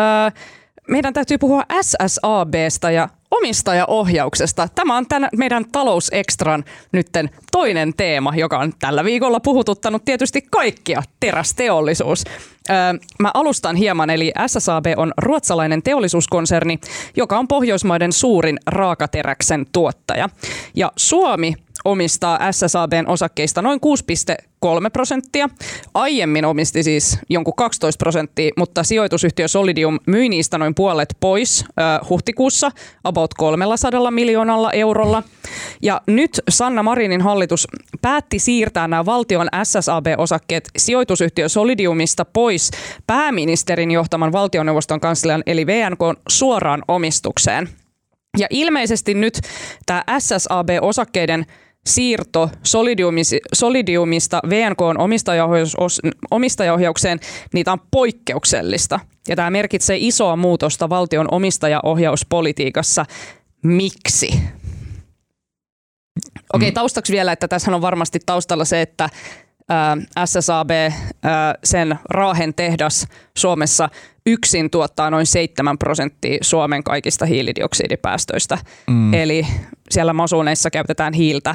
[0.89, 4.69] meidän täytyy puhua SSABsta ja omistajaohjauksesta.
[4.75, 11.03] Tämä on tämän meidän talousekstran nytten toinen teema, joka on tällä viikolla puhututtanut tietysti kaikkia,
[11.21, 12.25] terästeollisuus.
[12.71, 12.77] Öö,
[13.21, 16.79] mä alustan hieman, eli SSAB on ruotsalainen teollisuuskonserni,
[17.17, 20.29] joka on Pohjoismaiden suurin raakateräksen tuottaja.
[20.75, 21.55] Ja Suomi
[21.87, 25.49] omistaa SSABn osakkeista noin 6,3 prosenttia.
[25.95, 32.09] Aiemmin omisti siis jonkun 12 prosenttia, mutta sijoitusyhtiö Solidium myi niistä noin puolet pois äh,
[32.09, 32.71] huhtikuussa
[33.05, 35.23] about 300 miljoonalla eurolla.
[35.83, 37.69] Ja nyt Sanna Marinin hallitus
[38.03, 42.71] päätti siirtää nämä valtion SSAB-osakkeet sijoitusyhtiö Solidiumista pois
[43.07, 47.69] pääministerin johtaman valtioneuvoston kanslian eli VNK suoraan omistukseen.
[48.39, 49.41] Ja ilmeisesti nyt
[49.87, 51.47] tämä SSAB-osakkeiden
[51.87, 52.51] siirto
[53.53, 54.79] Solidiumista VNK
[56.31, 57.21] omistajaohjaukseen,
[57.55, 59.01] niitä on poikkeuksellista.
[59.29, 63.07] Ja tämä merkitsee isoa muutosta valtion omistajaohjauspolitiikassa.
[63.63, 64.27] Miksi?
[64.27, 64.51] Okei,
[66.55, 66.75] okay, mm.
[66.75, 69.11] taustaksi vielä, että tässä on varmasti taustalla se, että
[70.25, 70.71] SSAB,
[71.65, 73.07] sen Raahen tehdas
[73.39, 73.89] Suomessa
[74.27, 78.59] yksin tuottaa noin 7 prosenttia Suomen kaikista hiilidioksidipäästöistä.
[78.87, 79.15] Mm.
[79.15, 79.47] Eli
[79.91, 81.55] siellä masuuneissa käytetään hiiltä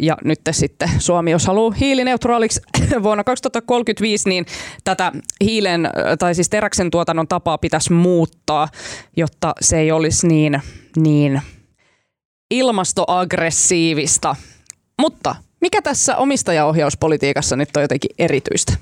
[0.00, 2.60] ja nyt sitten Suomi, jos haluaa hiilineutraaliksi
[3.02, 4.46] vuonna 2035, niin
[4.84, 8.68] tätä hiilen tai siis teräksen tuotannon tapaa pitäisi muuttaa,
[9.16, 10.62] jotta se ei olisi niin,
[10.96, 11.42] niin
[12.50, 14.36] ilmastoaggressiivista.
[15.00, 18.72] Mutta mikä tässä omistajaohjauspolitiikassa nyt on jotenkin erityistä?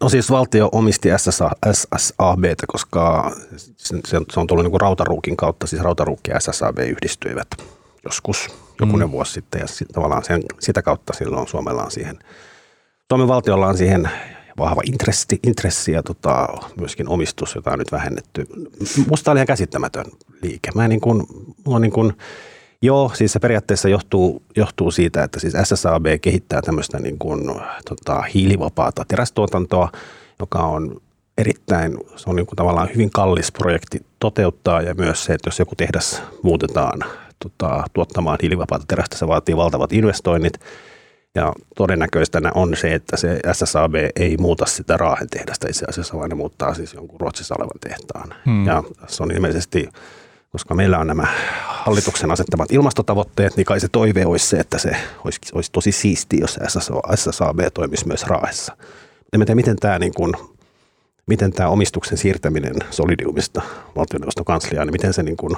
[0.00, 3.32] No siis valtio omisti SSA, SSAB, koska
[3.76, 7.48] se on tullut niin kuin rautaruukin kautta, siis rautaruukki ja SSAB yhdistyivät
[8.04, 8.48] joskus
[8.80, 9.12] jokunen mm.
[9.12, 12.18] vuosi sitten ja tavallaan sen, sitä kautta silloin Suomella on siihen,
[13.08, 14.10] Suomen valtiolla on siihen
[14.58, 16.48] vahva intressi, intressi ja tota,
[16.80, 18.46] myöskin omistus, jota on nyt vähennetty.
[19.08, 20.04] Musta oli ihan käsittämätön
[20.42, 20.70] liike.
[20.74, 21.26] Mä niin kuin,
[21.64, 22.12] mulla niin kuin,
[22.82, 28.22] Joo, siis se periaatteessa johtuu, johtuu siitä, että siis SSAB kehittää tämmöistä niin kuin, tota,
[28.22, 29.92] hiilivapaata terästuotantoa,
[30.38, 31.00] joka on
[31.38, 35.58] erittäin, se on niin kuin tavallaan hyvin kallis projekti toteuttaa ja myös se, että jos
[35.58, 37.00] joku tehdas muutetaan
[37.38, 40.60] tota, tuottamaan hiilivapaata terästä, se vaatii valtavat investoinnit
[41.34, 46.28] ja todennäköistä on se, että se SSAB ei muuta sitä Raahen tehdasta itse asiassa, vaan
[46.28, 48.34] ne muuttaa siis jonkun Ruotsissa olevan tehtaan.
[48.46, 48.66] Hmm.
[48.66, 49.88] Ja se on ilmeisesti
[50.50, 51.26] koska meillä on nämä
[51.66, 56.40] hallituksen asettamat ilmastotavoitteet, niin kai se toive olisi se, että se olisi, olisi tosi siisti,
[56.40, 56.58] jos
[57.14, 58.76] SSAB toimisi myös Raahessa.
[59.32, 60.32] En tiedä, miten tämä, niin kuin,
[61.26, 63.62] miten tämä omistuksen siirtäminen Solidiumista
[63.96, 65.56] valtioneuvoston kansliaan, niin miten se, niin kuin,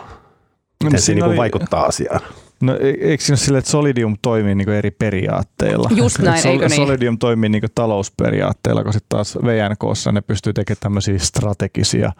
[0.85, 2.20] miten no, se niin kuin oli, vaikuttaa asiaan?
[2.61, 5.88] No e- eikö siinä ole sille, että Solidium toimii niin eri periaatteilla?
[5.94, 6.76] Just näin, eikö niin?
[6.76, 12.12] Solidium toimii niin talousperiaatteilla, kun sitten taas VNKssa ne pystyy tekemään tämmöisiä strategisia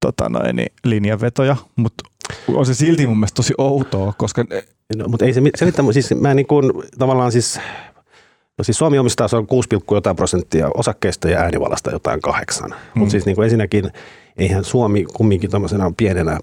[0.00, 2.04] tota noin, niin linjanvetoja, mutta
[2.48, 4.44] on se silti mun mielestä tosi outoa, koska...
[4.96, 7.60] No, mutta ei se selittää, siis mä niin kuin, tavallaan siis,
[8.58, 12.70] no siis Suomi omistaa se on 6, jotain prosenttia osakkeista ja äänivallasta jotain kahdeksan.
[12.70, 12.98] Hmm.
[13.00, 13.90] Mutta siis niin kuin ensinnäkin
[14.36, 16.38] eihän Suomi kumminkin tämmöisenä pienenä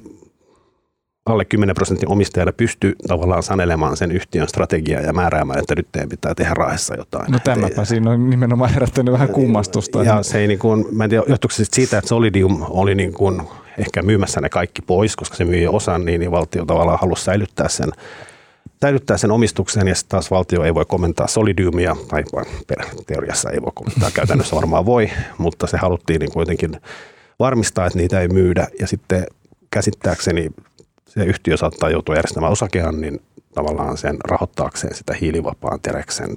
[1.26, 6.10] alle 10 prosentin omistajana pysty tavallaan sanelemaan sen yhtiön strategiaa ja määräämään, että nyt teidän
[6.10, 7.32] pitää tehdä raahessa jotain.
[7.32, 10.04] No tämäpä siinä on nimenomaan herättänyt vähän kummastusta.
[10.04, 13.42] Ja se ei niin kuin, mä en tiedä, se siitä, että Solidium oli niin kuin
[13.78, 17.68] ehkä myymässä ne kaikki pois, koska se myi osan, niin, niin valtio tavallaan halusi säilyttää
[17.68, 17.90] sen,
[18.82, 22.24] säilyttää sen omistuksen ja sitten taas valtio ei voi komentaa Solidiumia, tai
[23.08, 26.82] teoriassa ei voi komentaa, käytännössä varmaan voi, mutta se haluttiin niin kuitenkin
[27.40, 29.26] varmistaa, että niitä ei myydä ja sitten
[29.72, 30.50] käsittääkseni
[31.10, 33.22] se yhtiö saattaa joutua järjestämään osakehan, niin
[33.56, 36.36] tavallaan sen rahoittaakseen sitä hiilivapaan tereksen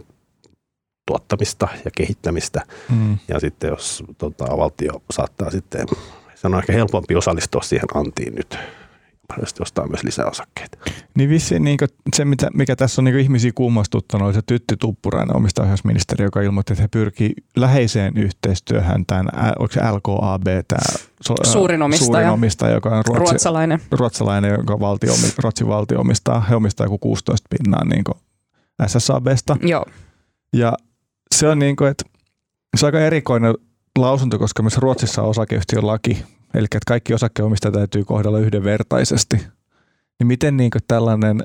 [1.06, 2.62] tuottamista ja kehittämistä.
[2.90, 3.18] Mm.
[3.28, 5.86] Ja sitten jos tota, valtio saattaa sitten,
[6.34, 8.58] se on ehkä helpompi osallistua siihen antiin nyt
[9.28, 10.78] mahdollisesti ostaa myös lisää osakkeita.
[11.14, 11.78] Niin vissiin niin
[12.16, 16.72] se, mitä, mikä tässä on niin ihmisiä kummastuttanut, oli se Tytti Tuppurainen, omistajaohjausministeri, joka ilmoitti,
[16.72, 20.98] että he pyrkii läheiseen yhteistyöhön tämän, onko se LKAB, tämä
[21.44, 23.80] suurin omistaja, suurin omistaja joka on ruotsi, ruotsalainen.
[23.90, 28.04] ruotsalainen, joka valtio, Ruotsin valtio omistaa, he omistaa joku 16 pinnaa niin
[28.86, 29.56] SSABsta.
[29.62, 29.84] Joo.
[30.52, 30.72] Ja
[31.34, 32.04] se on niin kuin, että
[32.76, 33.54] se on aika erikoinen
[33.98, 39.36] lausunto, koska myös Ruotsissa on osakeyhtiön laki, eli että kaikki osakkeenomistajat täytyy kohdella yhdenvertaisesti.
[40.18, 41.44] Niin miten niin kuin tällainen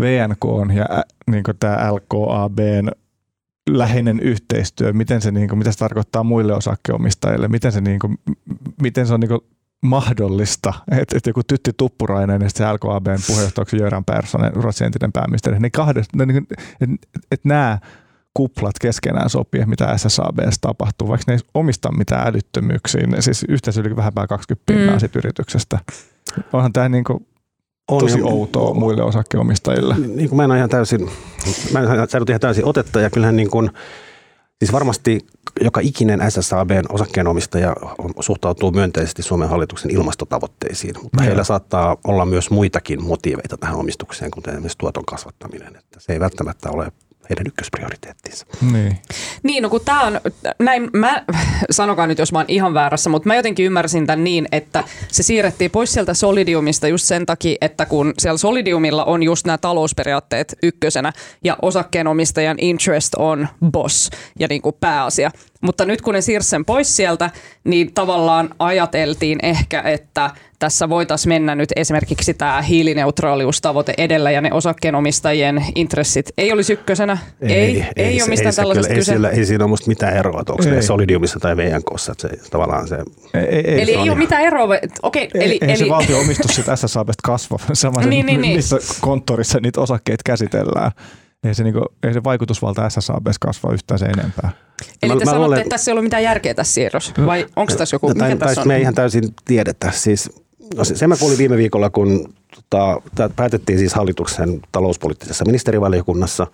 [0.00, 2.88] VNK ja niin kuin tämä LKABn
[3.70, 8.18] läheinen yhteistyö, miten se, niin kuin, mitä se tarkoittaa muille osakkeenomistajille, miten se, niin kuin,
[8.82, 9.40] miten se on niin kuin
[9.82, 15.58] mahdollista, että, että joku Tytti Tuppurainen ja se LKABn puheenjohtajaksi Jöran Perssonen, Ruotsin entinen pääministeri,
[15.58, 16.96] niin kahdest, niin, että, että,
[17.30, 17.78] että nämä
[18.36, 23.06] kuplat keskenään sopii, mitä SSABs tapahtuu, vaikka ne ei omista mitään älyttömyyksiä.
[23.06, 25.00] Ne siis yhteensä yli vähän päällä 20 pinnaa mm.
[25.00, 25.78] sit yrityksestä.
[26.52, 27.26] Onhan tämä niinku
[27.88, 29.94] on tosi ja, outoa muille osakkeenomistajille.
[29.98, 31.10] Niin kuin mä en ole ihan täysin,
[31.72, 33.70] mä en ole ihan täysin otetta ja kyllähän niin kuin,
[34.58, 35.26] siis varmasti
[35.60, 37.76] joka ikinen SSABn osakkeenomistaja
[38.20, 44.54] suhtautuu myönteisesti Suomen hallituksen ilmastotavoitteisiin, mutta heillä saattaa olla myös muitakin motiiveita tähän omistukseen, kuten
[44.54, 45.76] esimerkiksi tuoton kasvattaminen.
[45.76, 46.92] Että se ei välttämättä ole
[47.30, 48.46] heidän ykkösprioriteettinsa.
[48.72, 48.98] Niin.
[49.42, 50.20] Niin, no kun tämä on,
[50.58, 51.24] näin, mä,
[51.70, 55.22] sanokaa nyt jos mä oon ihan väärässä, mutta mä jotenkin ymmärsin tämän niin, että se
[55.22, 60.54] siirrettiin pois sieltä Solidiumista just sen takia, että kun siellä Solidiumilla on just nämä talousperiaatteet
[60.62, 61.12] ykkösenä
[61.44, 65.30] ja osakkeenomistajan interest on boss ja niin kuin pääasia.
[65.60, 67.30] Mutta nyt kun ne siirsi sen pois sieltä,
[67.64, 74.52] niin tavallaan ajateltiin ehkä, että tässä voitaisiin mennä nyt esimerkiksi tämä hiilineutraaliustavoite edellä ja ne
[74.52, 77.18] osakkeenomistajien intressit ei olisi ykkösenä.
[77.40, 79.12] Ei, ei, ei, ei ole mistään ei tällaisesta kyllä, kyse.
[79.12, 82.12] Ei, sillä, ei siinä ole musta mitään eroa, että onko se Solidiumissa tai VNKssa.
[82.12, 82.96] Että se, tavallaan se,
[83.34, 84.74] ei, ei, ei, eli se ei ole mitään eroa.
[85.02, 88.56] Okei, ei, eli, ei eli, se valtio-omistus sitten SSABesta kasva, sama niin, niin, niin.
[88.56, 90.92] missä konttorissa niitä osakkeita käsitellään.
[91.46, 94.50] Ei se, niinku, ei se vaikutusvalta SSABessa kasva yhtään se enempää.
[95.02, 97.72] Eli te mä, sanotte, luulen, että tässä ei ollut mitään järkeä tässä siirrossa, vai onko
[97.76, 98.68] tässä joku, mikä tai, tässä on?
[98.68, 99.90] Me ei ihan täysin tiedetä.
[99.90, 100.30] Siis,
[100.76, 103.00] no, se mä kuulin viime viikolla, kun tota,
[103.36, 106.46] päätettiin siis hallituksen talouspoliittisessa ministerivaliokunnassa,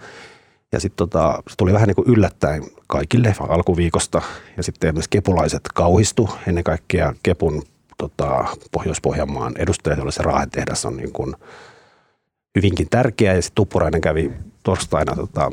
[0.72, 4.22] ja sitten tota, se tuli vähän niin kuin yllättäen kaikille alkuviikosta,
[4.56, 7.62] ja sitten myös kepulaiset kauhistu, ennen kaikkea Kepun
[7.98, 11.34] tota, Pohjois-Pohjanmaan edustajat, joille se Raahen tehdas on niin kuin
[12.56, 15.50] hyvinkin tärkeä, ja sitten Tuppurainen kävi torstaina tota,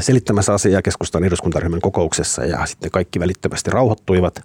[0.00, 4.44] selittämässä asiaa keskustan eduskuntaryhmän kokouksessa ja sitten kaikki välittömästi rauhoittuivat.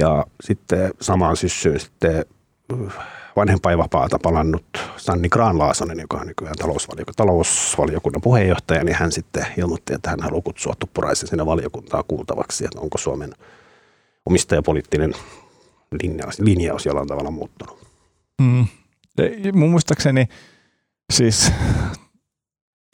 [0.00, 2.24] Ja sitten samaan syssyyn sitten
[2.72, 2.94] äh,
[3.36, 4.64] vanhempainvapaata palannut
[4.96, 10.42] Sanni Granlaasonen, joka on nykyään talousvaliokunnan, talousvaliokunnan puheenjohtaja, niin hän sitten ilmoitti, että hän haluaa
[10.42, 13.32] kutsua Tuppuraisen sinne valiokuntaa kuultavaksi, että onko Suomen
[14.26, 15.14] omistajapoliittinen
[16.02, 17.78] linjaus, linjaus jollain tavalla muuttunut.
[18.40, 18.66] Mm.
[19.52, 20.26] Mun muistaakseni
[21.12, 21.52] siis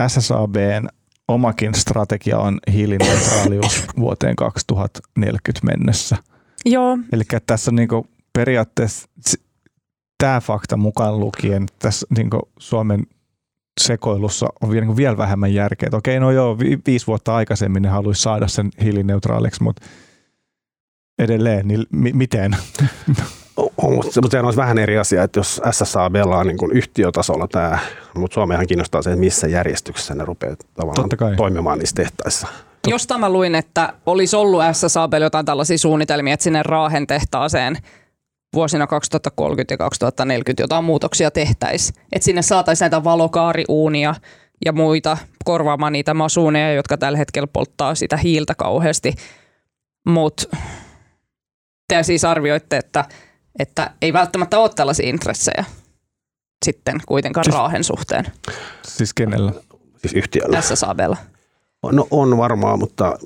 [0.08, 0.88] SSABn
[1.28, 6.16] omakin strategia on hiilineutraalius vuoteen 2040 mennessä.
[6.64, 6.98] Joo.
[7.12, 9.08] Eli tässä on niinku periaatteessa
[10.18, 13.06] tämä fakta mukaan lukien tässä niinku Suomen
[13.80, 15.86] sekoilussa on vielä, niinku vielä vähemmän järkeä.
[15.86, 19.86] Et okei, no joo, vi- viisi vuotta aikaisemmin ne haluaisi saada sen hiilineutraaliksi, mutta
[21.18, 22.56] edelleen, niin mi- miten?
[23.82, 27.78] on, mutta sehän olisi vähän eri asia, että jos SSAB on niin kuin yhtiötasolla tämä,
[28.14, 32.48] mutta Suomehan kiinnostaa se, että missä järjestyksessä ne rupeaa tavallaan toimimaan niissä tehtaissa.
[32.86, 37.76] Jos tämä luin, että olisi ollut SSAB jotain tällaisia suunnitelmia, että sinne Raahen tehtaaseen
[38.54, 42.02] vuosina 2030 ja 2040 jotain muutoksia tehtäisiin.
[42.12, 44.14] Että sinne saataisiin näitä valokaariuunia
[44.64, 49.14] ja muita korvaamaan niitä masuuneja, jotka tällä hetkellä polttaa sitä hiiltä kauheasti.
[50.08, 50.56] Mutta
[51.88, 53.04] te siis arvioitte, että
[53.58, 55.64] että ei välttämättä ole tällaisia intressejä
[56.64, 58.24] sitten kuitenkaan siis, Raahen suhteen.
[58.82, 59.52] Siis kenellä?
[59.96, 60.60] Siis yhtiöllä.
[60.60, 61.16] SSABlla.
[61.92, 63.18] No on varmaan, mutta,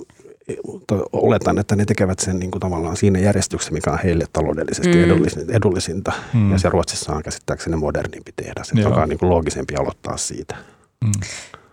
[0.67, 5.05] mutta oletan, että ne tekevät sen niin kuin tavallaan siinä järjestyksessä, mikä on heille taloudellisesti
[5.07, 5.13] mm.
[5.49, 6.13] edullisinta.
[6.33, 6.53] Mm.
[6.53, 8.65] Ja se Ruotsissa on käsittääkseni modernimpi tehdä.
[8.65, 10.57] Se on niin kuin loogisempi aloittaa siitä.
[11.05, 11.13] Mm.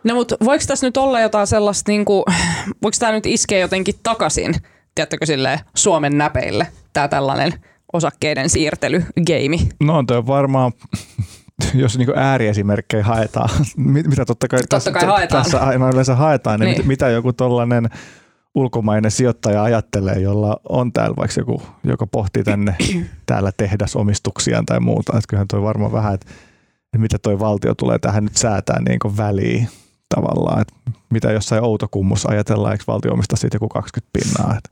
[0.03, 2.23] No mutta voiko tässä nyt olla jotain sellaista, niin kuin,
[2.83, 4.55] voiko tämä nyt iskeä jotenkin takaisin,
[4.95, 7.53] tiedättekö silleen, Suomen näpeille, tämä tällainen–
[7.93, 9.69] osakkeiden siirtelygeimi?
[9.79, 10.71] No on varmaan
[11.73, 13.49] jos niin ääriesimerkkejä haetaan,
[14.09, 15.43] mitä totta kai, totta tässä, kai haetaan.
[15.43, 16.87] tässä aina yleensä haetaan, niin, niin.
[16.87, 17.89] mitä joku tollainen
[18.55, 22.75] ulkomainen sijoittaja ajattelee, jolla on täällä vaikka joku, joka pohtii tänne
[23.25, 25.17] täällä tehdasomistuksiaan tai muuta.
[25.17, 26.31] Että kyllähän toi varmaan vähän, että,
[26.85, 29.67] että mitä toi valtio tulee tähän nyt säätää niin kuin väliin
[30.15, 30.61] tavallaan.
[30.61, 30.73] Että
[31.09, 34.57] mitä jossain outokummussa ajatellaan, eikö valtio omista siitä joku 20 pinnaa.
[34.57, 34.69] Että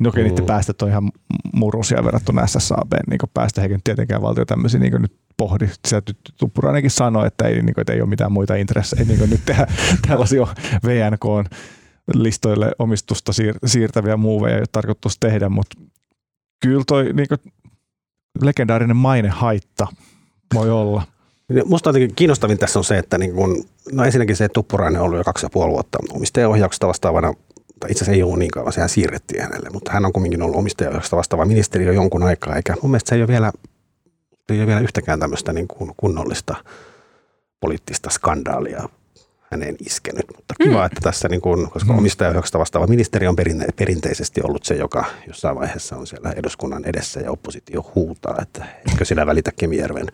[0.00, 0.28] No okei, mm.
[0.28, 1.10] niiden päästöt on ihan
[1.52, 5.68] murusia verrattuna SSAB, niin päästä eikä tietenkään valtio tämmöisiä niin nyt pohdi.
[5.88, 6.02] Se
[6.38, 9.66] Tuppurainenkin sanoi, että ei, niin kuin, että ei ole mitään muita intressejä niin nyt tehdä
[10.08, 10.46] tällaisia
[10.86, 11.24] VNK
[12.14, 15.80] listoille omistusta siir- siirtäviä muuveja ei ole tarkoitus tehdä, mutta
[16.62, 17.52] kyllä toi niin kuin,
[18.42, 19.86] legendaarinen mainehaitta
[20.54, 21.02] voi olla.
[21.64, 25.06] Musta jotenkin kiinnostavin tässä on se, että niin kun, no ensinnäkin se, että Tuppurainen on
[25.06, 27.34] ollut jo kaksi ja puoli vuotta omistajaohjauksesta vastaavana,
[27.80, 30.56] tai itse asiassa ei ole niin kauan, sehän siirrettiin hänelle, mutta hän on kuitenkin ollut
[30.56, 33.52] omistajaohjauksesta vastaava ministeri jo jonkun aikaa, eikä mun mielestä se ei ole vielä,
[34.48, 36.54] ei ole vielä yhtäkään tämmöistä niin kuin kunnollista
[37.60, 38.88] poliittista skandaalia
[39.52, 40.26] häneen iskenyt.
[40.36, 40.86] Mutta kiva, mm.
[40.86, 41.98] että tässä, niin kuin, koska mm.
[41.98, 47.20] omistajaohjauksesta vastaava ministeri on perinte- perinteisesti ollut se, joka jossain vaiheessa on siellä eduskunnan edessä
[47.20, 50.06] ja oppositio huutaa, että etkö sinä välitä Kemijärven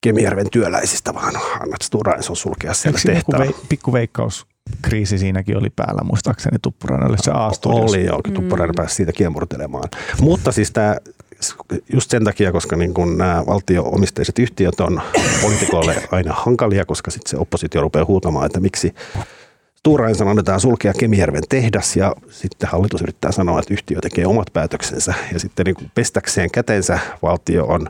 [0.00, 3.46] Kemijärven työläisistä, vaan annat Stura on sulkea siellä tehtävä.
[3.68, 4.46] Pikku veikkaus
[4.82, 8.76] kriisi siinäkin oli päällä, muistaakseni Tuppurainen oli se a Oli joo, Tuppurainen mm.
[8.76, 9.88] pääsi siitä kiemurtelemaan.
[10.20, 10.96] Mutta siis tämä
[11.92, 15.00] just sen takia, koska niin kun nämä valtio-omisteiset yhtiöt on
[15.42, 18.94] poliitikoille aina hankalia, koska sitten se oppositio rupeaa huutamaan, että miksi
[19.82, 25.14] Tuuraisen annetaan sulkea Kemijärven tehdas ja sitten hallitus yrittää sanoa, että yhtiö tekee omat päätöksensä
[25.32, 27.86] ja sitten niin kuin pestäkseen kätensä valtio on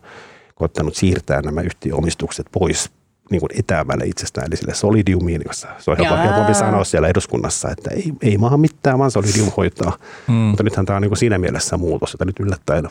[0.54, 2.90] koittanut siirtää nämä yhtiöomistukset pois
[3.30, 7.90] niin kuin etäämälle itsestään, eli sille Solidiumiin, jossa se on helpompi sanoa siellä eduskunnassa, että
[7.90, 9.98] ei, ei maahan mitään, vaan Solidium hoitaa.
[10.28, 10.34] Hmm.
[10.34, 12.88] Mutta nythän tämä on niin kuin siinä mielessä muutos, että nyt yllättäen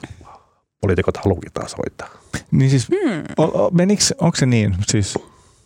[0.82, 2.10] poliitikot haluakin taas hoitaa.
[2.52, 3.78] Niin siis, hmm.
[3.78, 5.20] meniks, onko se niin, siis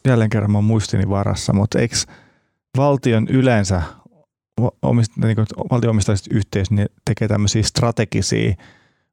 [0.07, 1.95] jälleen kerran mä muistini varassa, mutta eikö
[2.77, 3.81] valtion yleensä
[4.81, 5.37] omist, niin
[5.71, 8.53] valtio-omistaiset yhteisöt niin tekee tämmöisiä strategisia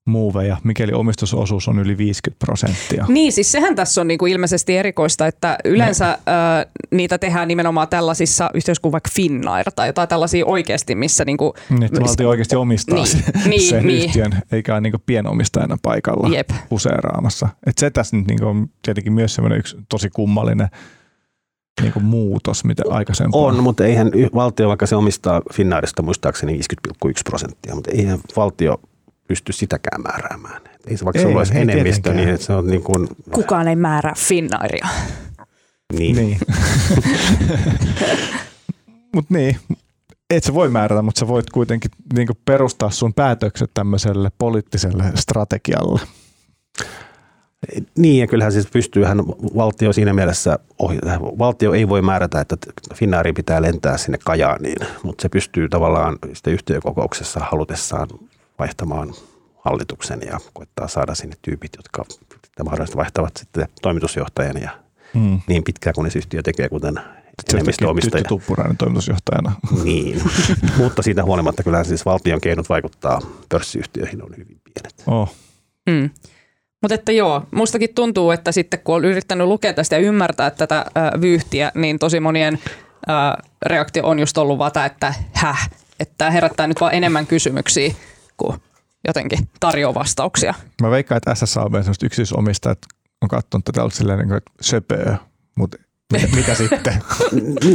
[0.07, 3.07] muuveja, mikäli omistusosuus on yli 50 prosenttia.
[3.09, 6.33] Niin, siis sehän tässä on niinku ilmeisesti erikoista, että yleensä no.
[6.61, 11.25] ö, niitä tehdään nimenomaan tällaisissa yhteydessä kuin vaikka Finnair tai jotain tällaisia oikeasti, missä...
[11.25, 14.05] Niinku, niin, että valtio oikeasti omistaa niin, sen, niin, sen niin.
[14.05, 16.51] yhtiön, eikä ole niinku pienomistajana paikalla Jep.
[16.71, 17.49] useeraamassa.
[17.67, 20.69] Et se tässä nyt niinku on tietenkin myös semmoinen yksi tosi kummallinen
[21.83, 23.41] niin kuin muutos, mitä aikaisempaa.
[23.41, 26.61] On, mutta eihän valtio, vaikka se omistaa Finnairista muistaakseni
[27.07, 28.81] 50,1 prosenttia, mutta eihän valtio
[29.29, 30.63] pysty sitäkään määräämään.
[30.87, 32.27] Ei se vaikka ei, sulla olisi enemmistö, tietenkään.
[32.27, 33.09] niin se on niin kuin...
[33.31, 34.89] Kukaan ei määrää Finnairia.
[35.93, 36.17] Niin.
[36.17, 36.39] niin.
[39.15, 39.57] mutta niin,
[40.31, 46.01] et sä voi määrätä, mutta sä voit kuitenkin niin perustaa sun päätökset tämmöiselle poliittiselle strategialle.
[47.97, 50.99] Niin, ja kyllähän siis pystyyhän valtio siinä mielessä, ohi,
[51.39, 52.57] valtio ei voi määrätä, että
[52.95, 58.09] Finnaari pitää lentää sinne Kajaaniin, mutta se pystyy tavallaan sitten yhtiökokouksessa halutessaan
[58.59, 59.15] vaihtamaan
[59.59, 62.05] hallituksen ja koittaa saada sinne tyypit, jotka
[62.65, 64.71] mahdollisesti vaihtavat sitten toimitusjohtajan ja
[65.15, 65.41] hmm.
[65.49, 67.01] niin pitkään kuin yhtiö tekee, kuten
[67.53, 68.25] enemmistöomistaja.
[68.25, 69.53] Tuppurainen toimitusjohtajana.
[69.85, 70.23] Niin,
[70.79, 74.95] mutta siitä huolimatta kyllä siis valtion keinot vaikuttaa pörssiyhtiöihin on hyvin pienet.
[75.07, 75.35] Oh.
[75.91, 76.11] Hmm.
[76.83, 80.79] Mutta että joo, mustakin tuntuu, että sitten kun on yrittänyt lukea tästä ja ymmärtää tätä
[80.79, 82.59] äh, vyyhtiä, niin tosi monien
[83.11, 83.17] äh,
[83.67, 87.95] reaktio on just ollut vata, että häh, että herättää nyt vaan enemmän kysymyksiä
[88.39, 88.61] kuin
[89.07, 90.55] jotenkin tarjoaa vastauksia.
[90.83, 92.79] Mä veikkaan, että SSAB semmoista yksityisomistajat
[93.23, 95.15] on katsonut tätä ollut silleen, niin kuin, että söpöö,
[95.55, 95.79] mutta
[96.13, 97.03] mitä, mitä sitten?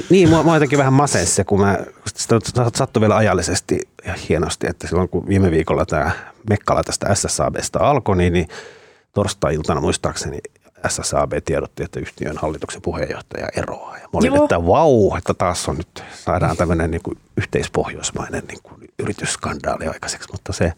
[0.10, 2.39] niin, mua, mua jotenkin vähän masessa, kun mä, sitä
[2.76, 6.12] sattui vielä ajallisesti ja hienosti, että silloin kun viime viikolla tämä
[6.49, 8.47] Mekkala tästä SSABsta alkoi, niin, niin
[9.13, 10.39] torstai-iltana muistaakseni
[10.87, 13.97] SSAB tiedotti, että yhtiön hallituksen puheenjohtaja eroaa.
[13.97, 14.43] Ja mä olin, Joo.
[14.43, 20.29] että vau, että taas on nyt, saadaan tämmöinen niin kuin yhteispohjoismainen niin kuin yritysskandaali aikaiseksi,
[20.31, 20.73] mutta se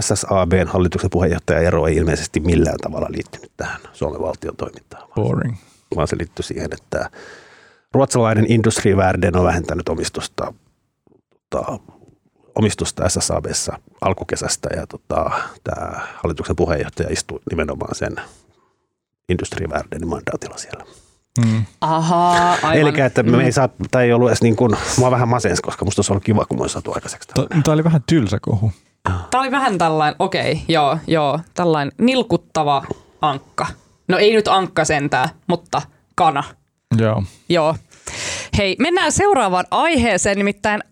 [0.00, 5.08] SSABn hallituksen puheenjohtaja ero ei ilmeisesti millään tavalla liittynyt tähän Suomen valtion toimintaan.
[5.14, 5.56] Boring.
[5.96, 7.10] Vaan se liittyy siihen, että
[7.92, 10.54] ruotsalainen Industrivärden on vähentänyt omistusta,
[11.50, 11.78] tota,
[12.54, 15.30] omistusta SSABssa alkukesästä ja tota,
[15.64, 18.16] tämä hallituksen puheenjohtaja istui nimenomaan sen
[19.28, 20.84] Industrivärden mandaatilla siellä.
[21.44, 21.64] Mm.
[21.80, 22.76] Ahaa, aivan.
[22.76, 23.40] Eli että me mm.
[23.40, 26.24] ei saa, tai ei ollut edes niin kuin, mua vähän masens, koska musta olisi ollut
[26.24, 27.28] kiva, kun olisi saatu aikaiseksi.
[27.34, 28.72] Tämä oli vähän tylsä kohu.
[29.30, 32.84] Tämä oli vähän tällainen, okei, okay, joo, joo, tällainen nilkuttava
[33.20, 33.66] ankka.
[34.08, 35.82] No ei nyt ankka sentää, mutta
[36.14, 36.44] kana.
[36.98, 37.22] Joo.
[37.48, 37.76] Joo.
[38.58, 40.82] Hei, mennään seuraavaan aiheeseen, nimittäin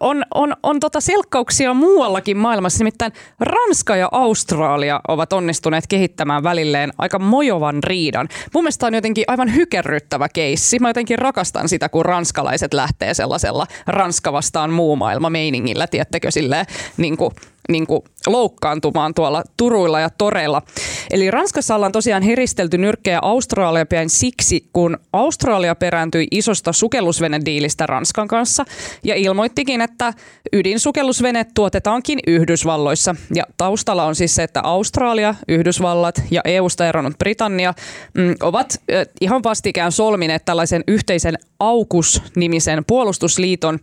[0.00, 2.78] on, on, on tota selkkauksia muuallakin maailmassa.
[2.78, 8.28] Nimittäin Ranska ja Australia ovat onnistuneet kehittämään välilleen aika mojovan riidan.
[8.54, 10.78] Mun mielestä on jotenkin aivan hykerryttävä keissi.
[10.78, 16.66] Mä jotenkin rakastan sitä, kun ranskalaiset lähtee sellaisella Ranska vastaan muu maailma meiningillä, tiettekö, silleen
[16.96, 17.30] niin kuin
[17.68, 20.62] niin kuin loukkaantumaan tuolla turuilla ja toreilla.
[21.10, 26.72] Eli Ranskassa ollaan tosiaan heristelty nyrkkejä Australia siksi, kun Australia perääntyi isosta
[27.06, 28.64] sukellusvenediilistä Ranskan kanssa
[29.04, 30.12] ja ilmoittikin, että
[30.52, 33.14] ydinsukellusveneet tuotetaankin Yhdysvalloissa.
[33.34, 37.74] Ja taustalla on siis se, että Australia, Yhdysvallat ja EUsta eronnut Britannia
[38.14, 38.80] mm, ovat
[39.20, 43.78] ihan vastikään solmineet tällaisen yhteisen AUKUS-nimisen puolustusliiton,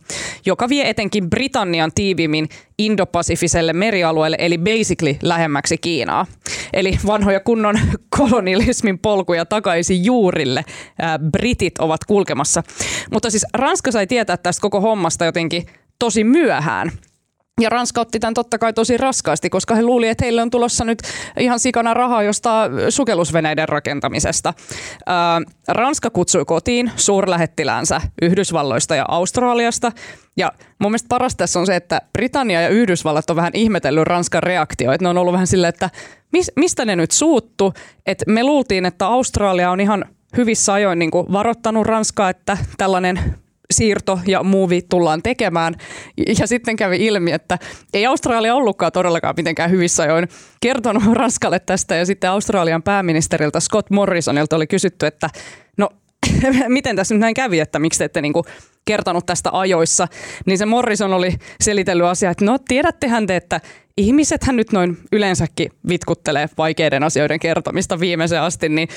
[0.46, 6.26] joka vie etenkin Britannian tiivimmin Indo-Pasifiselle merialueelle, eli basically lähemmäksi Kiinaa.
[6.74, 7.80] Eli vanhoja kunnon
[8.20, 10.66] kolonialismin polkuja takaisin juurille
[11.32, 12.64] britit ovat kulkemassa.
[13.12, 15.66] Mutta siis Ranska sai tietää tästä koko hommasta jotenkin
[16.00, 16.92] tosi myöhään.
[17.62, 20.86] Ja Ranska otti tämän totta kai tosi raskaasti, koska he luuli, että heille on tulossa
[20.86, 21.00] nyt
[21.40, 24.54] ihan sikana rahaa jostain sukellusveneiden rakentamisesta.
[25.06, 29.92] Ää, Ranska kutsui kotiin suurlähettiläänsä Yhdysvalloista ja Australiasta.
[30.38, 34.44] Ja mun mielestä paras tässä on se, että Britannia ja Yhdysvallat on vähän ihmetellyt Ranskan
[34.44, 35.04] reaktioita.
[35.04, 35.90] Ne on ollut vähän silleen, että
[36.32, 37.74] mis, mistä ne nyt suuttu?
[38.06, 40.06] Et me luultiin, että Australia on ihan
[40.38, 43.20] hyvissä ajoin niin varoittanut Ranskaa, että tällainen
[43.72, 45.76] siirto ja muuvi tullaan tekemään.
[46.40, 47.58] Ja sitten kävi ilmi, että
[47.94, 50.28] ei Australia ollutkaan todellakaan mitenkään hyvissä ajoin
[50.62, 51.96] kertonut Ranskalle tästä.
[51.96, 55.30] Ja sitten Australian pääministeriltä Scott Morrisonilta oli kysytty, että
[55.78, 55.90] no
[56.68, 58.46] miten tässä nyt näin kävi, että miksi te ette niin kuin
[58.86, 60.08] kertonut tästä ajoissa,
[60.46, 63.62] niin se Morrison oli selitellyt asiaa, että no tiedättehän te, että
[63.98, 68.88] ihmisethän nyt noin yleensäkin vitkuttelee vaikeiden asioiden kertomista viimeiseen asti, niin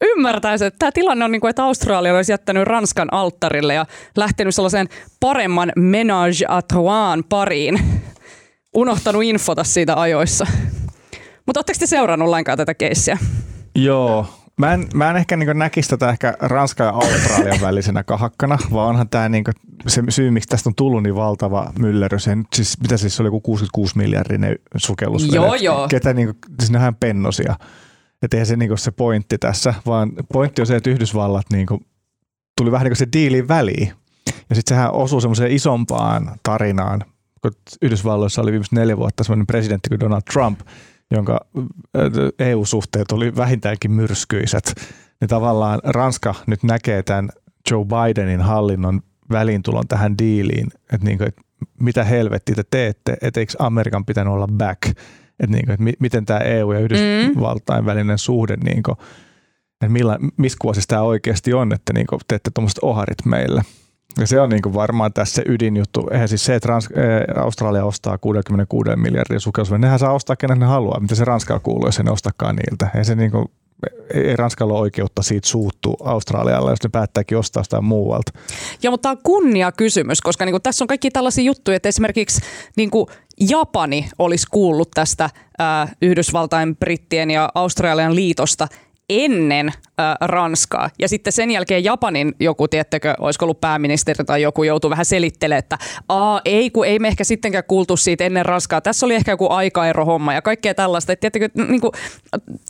[0.00, 4.54] ymmärtäisi, että tämä tilanne on niin kuin, että Australia olisi jättänyt Ranskan alttarille ja lähtenyt
[4.54, 4.88] sellaiseen
[5.20, 7.80] paremman menage à trois pariin.
[8.74, 10.46] Unohtanut infota siitä ajoissa.
[11.46, 13.18] Mutta oletteko te seurannut lainkaan tätä keissiä?
[13.74, 14.26] Joo,
[14.58, 18.88] Mä en, mä en ehkä niin näkisi tätä ehkä Ranskan ja Australian välisenä kahakkana, vaan
[18.88, 19.44] onhan tämä niin
[19.86, 22.18] se syy, miksi tästä on tullut niin valtava myllerry.
[22.18, 25.32] Se, siis, mitä siis oli joku 66 miljardinen sukellus.
[25.32, 25.88] Joo, joo.
[25.88, 27.56] Ketä niin kuin, siis pennosia.
[28.24, 31.86] Että eihän se niin se pointti tässä, vaan pointti on se, että Yhdysvallat niin kuin,
[32.56, 33.92] tuli vähän niin kuin se diilin väliin.
[34.50, 37.04] Ja sitten sehän osuu semmoiseen isompaan tarinaan,
[37.42, 40.60] kun Yhdysvalloissa oli viimeiset neljä vuotta semmoinen presidentti kuin Donald Trump,
[41.10, 41.40] jonka
[42.38, 44.74] EU-suhteet oli vähintäänkin myrskyiset.
[45.20, 47.30] Niin tavallaan Ranska nyt näkee tämän
[47.70, 51.42] Joe Bidenin hallinnon väliintulon tähän diiliin, että, niin kuin, että
[51.80, 54.98] mitä helvettiä te teette, että eikö Amerikan pitänyt olla back
[55.40, 57.86] että, niin kuin, että miten tämä EU ja Yhdysvaltain mm.
[57.86, 58.96] välinen suhde, niin kuin,
[59.72, 63.62] että millä, missä kuosissa tämä oikeasti on, että niin kuin, teette tuommoiset oharit meille.
[64.18, 66.08] Ja se on niin kuin varmaan tässä se ydinjuttu.
[66.10, 70.66] Eihän siis se, että Rans- Australia ostaa 66 miljardia sukellusvene, nehän saa ostaa kenen ne
[70.66, 71.00] haluaa.
[71.00, 72.88] Mitä se Ranskalla kuuluu, jos ne ostakaan niiltä.
[72.94, 73.46] Ei se niin kuin,
[74.14, 78.32] ei Ranskalla ole oikeutta siitä suuttua Australialle, jos ne päättääkin ostaa sitä muualta.
[78.82, 81.88] Ja mutta tämä on kunnia kysymys, koska niin kuin, tässä on kaikki tällaisia juttuja, että
[81.88, 82.40] esimerkiksi
[82.76, 83.06] niin kuin
[83.40, 85.30] Japani olisi kuullut tästä
[86.02, 88.68] Yhdysvaltain, Brittien ja Australian liitosta
[89.08, 90.90] ennen äh, Ranskaa.
[90.98, 95.58] Ja sitten sen jälkeen Japanin joku, tiettekö, olisiko ollut pääministeri tai joku joutuu vähän selittelemään,
[95.58, 98.80] että Aa, ei, kun ei me ehkä sittenkään kuultu siitä ennen Ranskaa.
[98.80, 101.12] Tässä oli ehkä joku aikaerohomma ja kaikkea tällaista.
[101.12, 101.92] Että, tiettekö, niin kuin,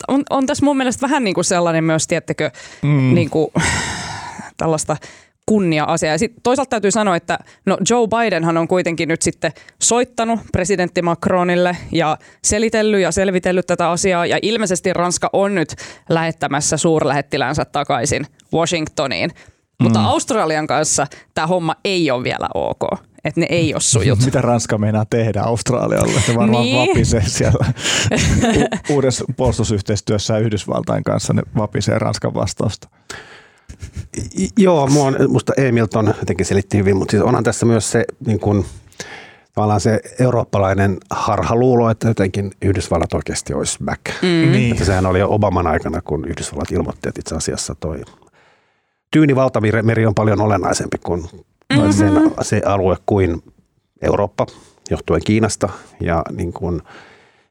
[0.09, 2.51] on, on tässä mun mielestä vähän niin kuin sellainen myös, tiettekö,
[2.83, 3.15] mm.
[3.15, 3.53] niin kuin,
[4.57, 4.97] tällaista
[5.47, 6.11] kunnia-asia.
[6.11, 9.53] Ja sit toisaalta täytyy sanoa, että no Joe Bidenhan on kuitenkin nyt sitten
[9.83, 14.27] soittanut presidentti Macronille ja selitellyt ja selvitellyt tätä asiaa.
[14.27, 15.75] Ja ilmeisesti Ranska on nyt
[16.09, 19.31] lähettämässä suurlähettilänsä takaisin Washingtoniin.
[19.83, 20.05] Mutta mm.
[20.05, 22.83] Australian kanssa tämä homma ei ole vielä ok.
[23.25, 24.19] Että ne ei ole sujut.
[24.25, 26.21] Mitä Ranska meinaa tehdä Australialle?
[26.21, 26.89] Se varmaan niin.
[26.89, 27.67] vapisee siellä
[28.59, 31.33] U- uudessa puolustusyhteistyössä Yhdysvaltain kanssa.
[31.33, 32.89] Ne vapisee Ranskan vastausta.
[34.57, 38.41] Joo, mua on, musta Emilton jotenkin selitti hyvin, mutta siis onhan tässä myös se niin
[38.41, 38.65] kuin,
[39.55, 44.01] tavallaan se eurooppalainen harhaluulo, että jotenkin Yhdysvallat oikeasti olisi back.
[44.23, 44.53] Mm.
[44.53, 44.73] Niin.
[44.73, 48.03] Että sehän oli jo Obaman aikana, kun Yhdysvallat ilmoitti, että itse asiassa toi
[49.11, 51.21] tyyni valtameri on paljon olennaisempi kuin
[51.75, 51.93] mm-hmm.
[51.93, 53.43] sen, se alue kuin
[54.03, 54.47] Eurooppa,
[54.91, 55.69] johtuen Kiinasta.
[56.01, 56.83] Ja niin kuin,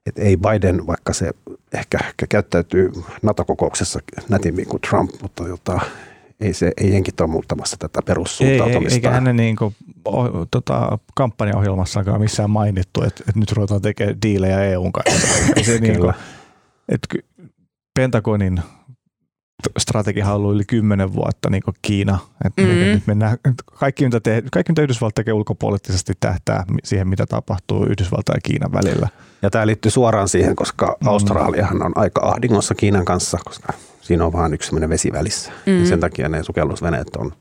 [0.05, 1.31] että ei Biden, vaikka se
[1.73, 3.99] ehkä, ehkä käyttäytyy NATO-kokouksessa
[4.29, 5.79] nätimmin kuin Trump, mutta jota,
[6.43, 8.89] ei, se, ei jenkit ole muuttamassa tätä perussuuntautumista.
[8.89, 9.75] Ei, eikä hänen niin kuin,
[10.05, 15.27] o, tota, kampanjaohjelmassakaan missään mainittu, että, että nyt ruvetaan tekemään diilejä EUn kanssa.
[15.55, 16.13] ei se, niin kuin,
[16.89, 17.07] että
[17.95, 18.61] Pentagonin
[19.79, 22.19] strategia on ollut yli kymmenen vuotta niin kuin Kiina.
[22.45, 22.67] Että mm.
[22.67, 28.37] nyt mennään, kaikki, mitä te, kaikki, mitä Yhdysvallat tekee ulkopoliittisesti, tähtää siihen, mitä tapahtuu Yhdysvaltain
[28.37, 29.07] ja Kiinan välillä.
[29.41, 31.07] Ja tämä liittyy suoraan siihen, koska mm.
[31.07, 33.73] Australiahan on aika ahdingossa Kiinan kanssa, koska
[34.03, 35.51] siinä on vain yksi sellainen vesi välissä.
[35.65, 35.79] Mm.
[35.79, 37.31] Ja sen takia ne sukellusveneet on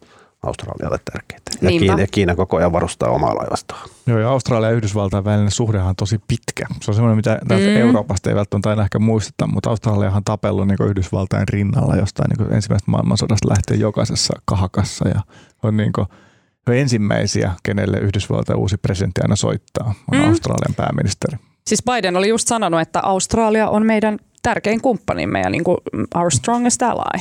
[0.43, 1.51] Australialle tärkeitä.
[1.63, 3.79] Ja Kiina, ja Kiina koko ajan varustaa omaa laivastoa.
[4.07, 6.67] Joo, ja Australia ja Yhdysvaltain välinen suhdehan on tosi pitkä.
[6.81, 7.77] Se on semmoinen, mitä täältä mm.
[7.77, 12.55] Euroopasta ei välttämättä aina ehkä muisteta, mutta Australiahan on tapellut niin Yhdysvaltain rinnalla jostain niin
[12.55, 15.21] ensimmäisestä maailmansodasta lähtien jokaisessa kahakassa ja
[15.63, 16.07] on niin kuin,
[16.71, 20.29] ensimmäisiä, kenelle Yhdysvaltain uusi presidentti aina soittaa, on mm.
[20.29, 21.39] Australian pääministeri.
[21.67, 25.79] Siis Biden oli just sanonut, että Australia on meidän tärkein kumppanimme ja niin kuin
[26.15, 27.21] our strongest ally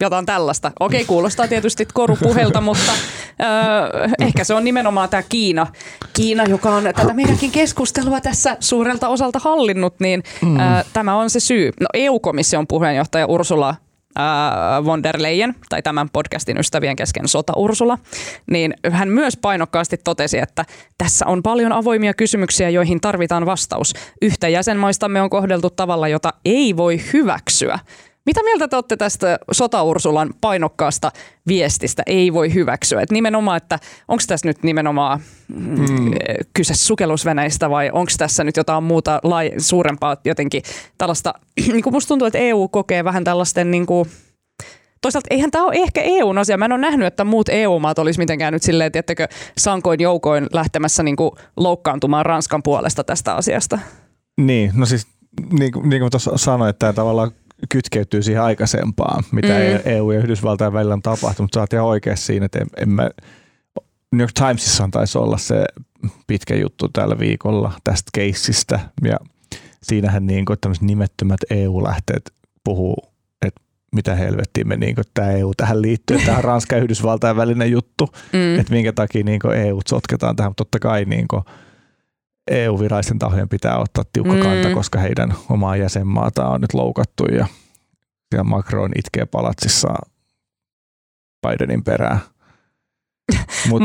[0.00, 0.72] jotain tällaista.
[0.80, 5.66] Okei, kuulostaa tietysti korupuhelta, mutta ö, ehkä se on nimenomaan tämä Kiina.
[6.12, 10.56] Kiina, joka on tätä meidänkin keskustelua tässä suurelta osalta hallinnut, niin mm.
[10.56, 10.60] ö,
[10.92, 11.70] tämä on se syy.
[11.80, 13.74] No EU-komission puheenjohtaja Ursula
[14.84, 17.98] von der Leyen, tai tämän podcastin ystävien kesken Sota Ursula,
[18.50, 20.64] niin hän myös painokkaasti totesi, että
[20.98, 23.94] tässä on paljon avoimia kysymyksiä, joihin tarvitaan vastaus.
[24.22, 27.78] Yhtä jäsenmaistamme on kohdeltu tavalla, jota ei voi hyväksyä.
[28.26, 31.12] Mitä mieltä te olette tästä Sota-Ursulan painokkaasta
[31.48, 33.00] viestistä, ei voi hyväksyä?
[33.00, 36.10] Et nimenomaan, että onko tässä nyt nimenomaan mm.
[36.54, 40.62] kyse sukellusveneistä vai onko tässä nyt jotain muuta lai, suurempaa jotenkin
[40.98, 41.34] tällaista,
[41.72, 44.08] niin kuin musta tuntuu, että EU kokee vähän tällaisten niin kuin,
[45.00, 46.56] Toisaalta eihän tämä ole ehkä EUn asia.
[46.56, 51.02] Mä en ole nähnyt, että muut EU-maat olisi mitenkään nyt silleen, että sankoin joukoin lähtemässä
[51.02, 53.78] niin kuin loukkaantumaan Ranskan puolesta tästä asiasta.
[54.40, 55.06] Niin, no siis
[55.52, 57.30] niin kuin, niin kuin tuossa sanoin, että tämä tavallaan
[57.68, 59.80] kytkeytyy siihen aikaisempaan, mitä mm.
[59.84, 61.50] EU ja Yhdysvaltain välillä on tapahtunut.
[61.54, 63.10] Sä oot ihan oikeassa siinä, että en mä,
[64.12, 65.64] New York Timesissa taisi olla se
[66.26, 69.16] pitkä juttu tällä viikolla tästä keissistä ja
[69.82, 72.32] siinähän niin kuin nimettömät EU-lähteet
[72.64, 72.96] puhuu,
[73.46, 73.60] että
[73.94, 78.08] mitä helvettiä me niin kuin, tämä EU tähän liittyy, tähän Ranska ja Yhdysvaltain välinen juttu,
[78.32, 78.60] mm.
[78.60, 81.42] että minkä takia niin kuin EU sotketaan tähän, mutta totta kai niin kuin,
[82.50, 84.40] EU-viraisten tahojen pitää ottaa tiukka mm.
[84.40, 87.46] kanta, koska heidän omaa jäsenmaata on nyt loukattu ja,
[88.34, 89.94] ja Macron itkee palatsissa
[91.48, 92.20] Bidenin perään.
[93.68, 93.82] Mut.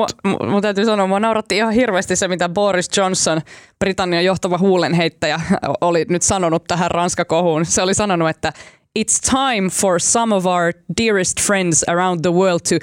[0.49, 3.41] Mun täytyy sanoa, mua nauratti ihan hirveästi se, mitä Boris Johnson,
[3.79, 5.41] Britannian johtava huulenheittäjä,
[5.81, 7.65] oli nyt sanonut tähän Ranska-kohuun.
[7.65, 8.53] Se oli sanonut, että
[8.99, 12.79] It's time for some of our dearest friends around the world to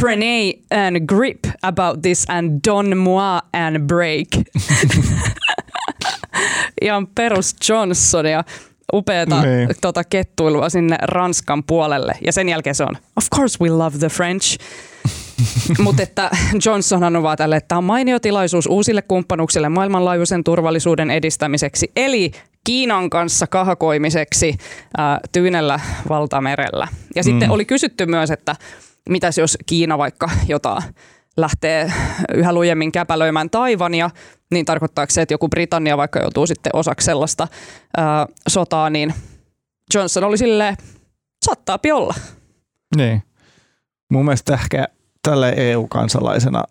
[0.00, 4.28] prenay and grip about this and don moi and break.
[6.80, 8.44] Ihan perus Johnsonia
[8.92, 9.68] upeata niin.
[9.80, 12.12] tota, kettuilua sinne Ranskan puolelle.
[12.26, 14.58] Ja sen jälkeen se on, of course we love the French.
[15.84, 16.30] Mutta että
[16.64, 22.32] Johnson on vaan tälle, että tämä on mainio tilaisuus uusille kumppanuuksille maailmanlaajuisen turvallisuuden edistämiseksi, eli
[22.64, 24.56] Kiinan kanssa kahakoimiseksi
[24.96, 26.88] ää, Tyynellä valtamerellä.
[27.14, 27.24] Ja mm.
[27.24, 28.56] sitten oli kysytty myös, että
[29.08, 30.82] mitäs jos Kiina vaikka jotain
[31.40, 31.92] lähtee
[32.34, 34.10] yhä lujemmin käpälöimään Taivania,
[34.50, 37.48] niin tarkoittaako se, että joku Britannia vaikka joutuu sitten osaksi sellaista
[37.96, 39.14] ää, sotaa, niin
[39.94, 40.76] Johnson oli silleen,
[41.44, 42.14] saattaa olla.
[42.96, 43.22] Niin.
[44.12, 44.88] Mun mielestä ehkä
[45.22, 46.64] tälle EU-kansalaisena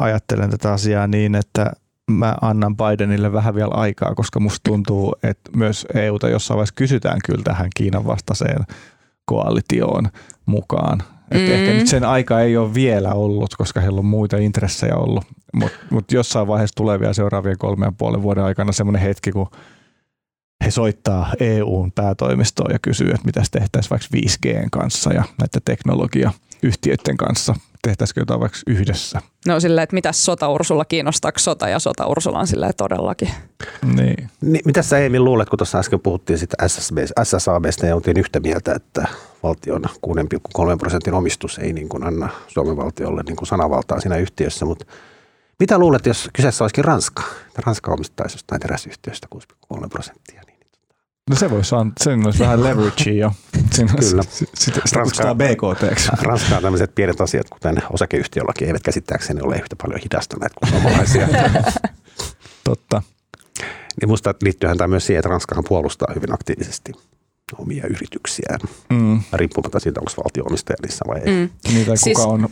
[0.00, 1.72] ajattelen tätä asiaa niin, että
[2.10, 7.18] mä annan Bidenille vähän vielä aikaa, koska musta tuntuu, että myös EUta jossain vaiheessa kysytään
[7.26, 8.64] kyllä tähän Kiinan vastaiseen
[9.24, 10.08] koalitioon
[10.46, 11.02] mukaan.
[11.30, 11.52] Et mm.
[11.52, 15.24] Ehkä nyt sen aika ei ole vielä ollut, koska heillä on muita intressejä ollut,
[15.54, 19.46] mutta mut jossain vaiheessa tulee vielä seuraavien kolmen ja puolen vuoden aikana semmoinen hetki, kun
[20.64, 27.16] he soittaa EUn päätoimistoon ja kysyy, että mitä tehtäisiin vaikka 5Gn kanssa ja näiden teknologiayhtiöiden
[27.16, 27.54] kanssa.
[27.86, 29.20] Tehtäisikö jotain vaikka yhdessä?
[29.46, 33.30] No silleen, että mitä sota Ursula kiinnostaako sota ja sota Ursula on silleen todellakin.
[33.94, 34.30] Niin.
[34.40, 38.40] niin mitä sä Emil luulet, kun tuossa äsken puhuttiin sitä SSB, SSABstä ja oltiin yhtä
[38.40, 39.08] mieltä, että
[39.42, 44.64] valtion 6,3 prosentin omistus ei niin kuin anna Suomen valtiolle niin kuin sanavaltaa siinä yhtiössä,
[44.64, 44.86] mutta
[45.58, 47.22] mitä luulet, jos kyseessä olisikin Ranska?
[47.46, 49.26] Että Ranska omistaisi jostain teräsyhtiöstä
[49.74, 50.45] 6,3 prosenttia.
[51.30, 53.32] No se voisi olla, sen olisi vähän leverage jo.
[53.72, 54.22] Siinä Kyllä.
[54.22, 56.10] Sitä, sitä Ranska, BKT.
[56.22, 61.28] Ranska on tämmöiset pienet asiat, kuten osakeyhtiöllakin, eivät käsittääkseni ole yhtä paljon hidastaneet kuin suomalaisia.
[62.64, 63.02] Totta.
[64.00, 66.92] Niin musta liittyyhän tämä myös siihen, että Ranskahan puolustaa hyvin aktiivisesti
[67.58, 68.60] omia yrityksiään,
[68.90, 69.20] mm.
[69.32, 71.26] riippumatta siitä, onko valtio omistaja niissä vai ei.
[71.26, 71.50] Mm.
[71.74, 72.48] Niin, tai siis, kuka on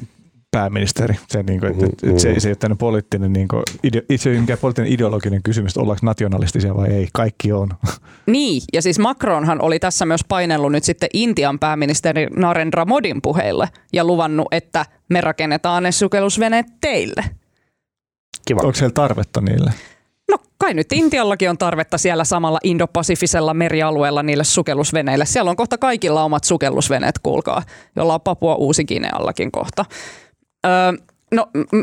[0.55, 1.15] pääministeri.
[1.29, 3.63] Se, niin kuin, että, mm, että se, se ei ole poliittinen, niin kuin,
[4.09, 7.09] itse mikään poliittinen ideologinen kysymys, että ollaanko nationalistisia vai ei.
[7.13, 7.69] Kaikki on.
[8.27, 13.69] Niin, ja siis Macronhan oli tässä myös painellut nyt sitten Intian pääministeri Narendra Modin puheille
[13.93, 17.25] ja luvannut, että me rakennetaan ne sukellusveneet teille.
[18.47, 18.61] Kiva.
[18.61, 19.73] Onko siellä tarvetta niille?
[20.31, 25.27] No kai nyt Intiallakin on tarvetta siellä samalla Indo-Pasifisella merialueella niille sukellusveneille.
[25.27, 27.63] Siellä on kohta kaikilla omat sukellusveneet, kuulkaa,
[27.97, 29.85] jolla on Papua Uusi Gineallakin kohta.
[30.65, 30.93] Öö,
[31.33, 31.81] no, m-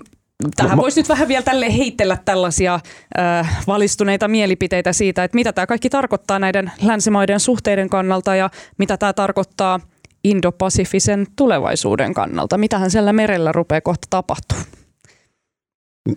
[0.56, 2.80] tähän voisi nyt vähän vielä tälle heitellä tällaisia
[3.20, 8.98] äh, valistuneita mielipiteitä siitä, että mitä tämä kaikki tarkoittaa näiden länsimaiden suhteiden kannalta ja mitä
[8.98, 9.80] tämä tarkoittaa
[10.28, 12.58] Indo-Pasifisen tulevaisuuden kannalta.
[12.58, 14.58] Mitähän siellä merellä rupeaa kohta tapahtuu?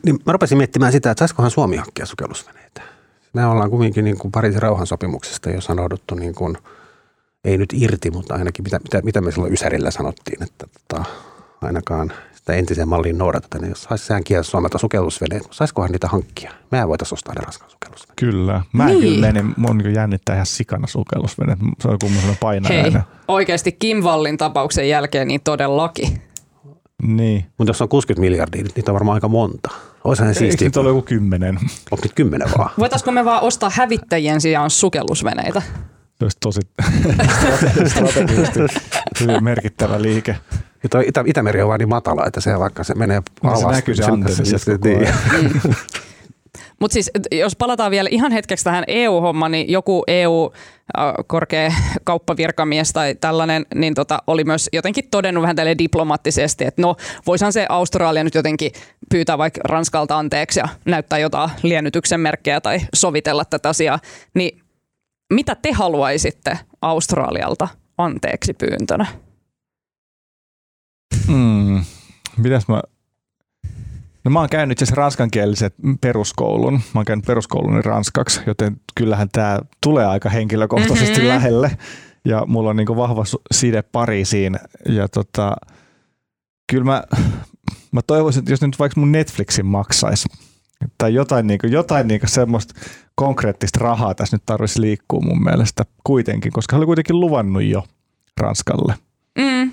[0.04, 2.82] Niin mä rupesin miettimään sitä, että saisikohan Suomi hankkia sukellusveneitä.
[3.32, 6.58] Me ollaan kuitenkin niin kuin Pariisin rauhansopimuksesta jo sanouduttu niin kuin,
[7.44, 11.04] ei nyt irti, mutta ainakin mitä, mitä, mitä me silloin Ysärillä sanottiin, että tota,
[11.62, 12.12] ainakaan
[12.44, 13.62] sitä entisen malliin noudatetaan.
[13.62, 16.52] Niin jos saisi sehän kieltä Suomelta sukellusveneet, saisikohan niitä hankkia?
[16.70, 18.16] Mehän voitaisiin ostaa ne Ranskan sukellusveneet.
[18.16, 18.62] Kyllä.
[18.72, 19.00] Mä niin.
[19.00, 21.58] kyllä menin, mun niin jännittää ihan sikana sukellusveneet.
[21.80, 22.92] Se on kummin painajainen.
[22.92, 26.22] Hei, oikeasti Kim Wallin tapauksen jälkeen niin todellakin.
[27.02, 27.46] Niin.
[27.58, 29.70] Mutta jos on 60 miljardia, niin niitä on varmaan aika monta.
[30.04, 30.66] Olisihan ne siistiä.
[30.66, 31.56] Eikö joku kymmenen?
[31.90, 32.70] Onko nyt kymmenen vaan?
[32.78, 35.62] Voitaisiko me vaan ostaa hävittäjien sijaan sukellusveneitä?
[36.18, 36.60] Se olisi tosi
[37.90, 38.60] strategisesti
[39.20, 40.36] hyvin merkittävä liike.
[40.84, 43.60] Ja toi Itä- Itämeri on vaan niin matala, että se vaikka se menee no, alas.
[43.60, 45.14] Se näkyy se antennissa koko ajan.
[46.80, 51.72] Mutta siis jos palataan vielä ihan hetkeksi tähän EU-hommaan, niin joku EU-korkea
[52.04, 57.52] kauppavirkamies tai tällainen, niin tota, oli myös jotenkin todennut vähän tälle diplomaattisesti, että no voisihan
[57.52, 58.72] se Australia nyt jotenkin
[59.10, 63.98] pyytää vaikka Ranskalta anteeksi ja näyttää jotain liennytyksen merkkejä tai sovitella tätä asiaa.
[64.34, 64.60] Niin
[65.32, 67.68] mitä te haluaisitte Australialta
[67.98, 69.06] anteeksi pyyntönä?
[71.28, 71.84] Mm.
[72.36, 72.82] Mitäs mä
[74.24, 76.74] No mä oon käynyt itse ranskankielisen peruskoulun.
[76.74, 81.28] Mä oon käynyt peruskoulun ranskaksi, joten kyllähän tämä tulee aika henkilökohtaisesti mm-hmm.
[81.28, 81.78] lähelle.
[82.24, 84.58] Ja mulla on niinku vahva side Pariisiin.
[84.88, 85.56] Ja tota,
[86.72, 87.02] kyllä mä,
[87.92, 90.28] mä toivoisin, että jos nyt vaikka mun Netflixin maksaisi,
[90.98, 92.74] tai jotain, niinku, jotain niinku semmoista
[93.14, 97.84] konkreettista rahaa tässä nyt tarvitsisi liikkua mun mielestä kuitenkin, koska hän oli kuitenkin luvannut jo
[98.40, 98.94] Ranskalle.
[99.38, 99.72] Mm.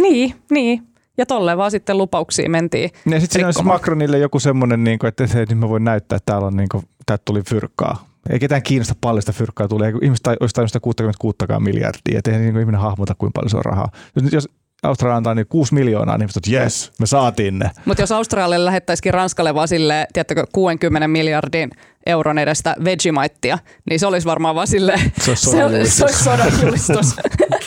[0.00, 0.82] Niin, niin.
[1.18, 5.08] Ja tolle vaan sitten lupauksiin mentiin Ja sitten siinä olisi Macronille joku semmoinen, niin kuin,
[5.08, 8.06] että se, nyt mä voin näyttää, että täällä on, niin kuin, täältä tuli fyrkkaa.
[8.30, 9.92] Ei ketään kiinnosta paljon sitä fyrkkaa tulee.
[10.02, 12.18] Ihmiset olisi tainnut sitä 66 miljardia.
[12.18, 13.88] Että ei niin ihminen hahmota, kuinka paljon se on rahaa.
[14.16, 14.48] Jos, jos
[14.82, 17.70] Australia antaa niin 6 miljoonaa, niin että yes, me saatiin ne.
[17.84, 21.70] Mutta jos Australialle lähettäisikin Ranskalle vaan sille, tiedättekö, 60 miljardin
[22.06, 23.58] euron edestä Vegemaittia,
[23.90, 25.50] niin se olisi varmaan vaan sille, se olisi
[25.96, 27.16] se olisi sodan julistus.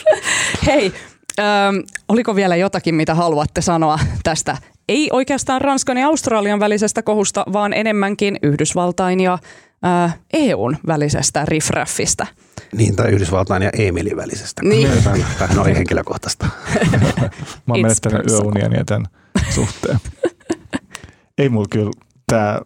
[0.67, 0.93] Hei,
[1.39, 1.45] Öö,
[2.07, 4.57] oliko vielä jotakin, mitä haluatte sanoa tästä?
[4.89, 9.37] Ei oikeastaan Ranskan ja Australian välisestä kohusta, vaan enemmänkin Yhdysvaltain ja
[9.85, 12.27] öö, EUn välisestä riffraffista.
[12.75, 14.61] Niin, tai Yhdysvaltain ja Emilin välisestä.
[14.63, 14.89] Niin.
[15.39, 16.45] Tämähän oli henkilökohtaista.
[17.65, 19.05] Mä oon menettänyt yöunien tämän
[19.49, 19.99] suhteen.
[21.37, 21.91] Ei mulla kyllä
[22.27, 22.59] tämä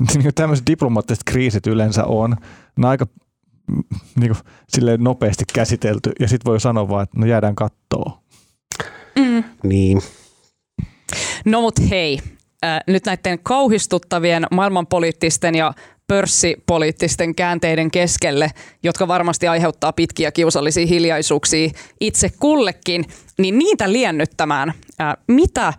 [0.14, 2.30] niin tämmöiset diplomaattiset kriisit yleensä on,
[2.76, 3.06] ne on aika
[4.16, 8.18] niin kuin, silleen nopeasti käsitelty ja sitten voi sanoa vaan, että no jäädään kattoo.
[9.18, 9.44] Mm.
[9.62, 10.02] Niin.
[11.44, 12.20] No mut hei,
[12.64, 15.72] äh, nyt näiden kauhistuttavien maailmanpoliittisten ja
[16.06, 18.50] pörssipoliittisten käänteiden keskelle,
[18.82, 23.04] jotka varmasti aiheuttaa pitkiä kiusallisia hiljaisuuksia itse kullekin,
[23.38, 25.72] niin niitä liennyttämään, äh, mitä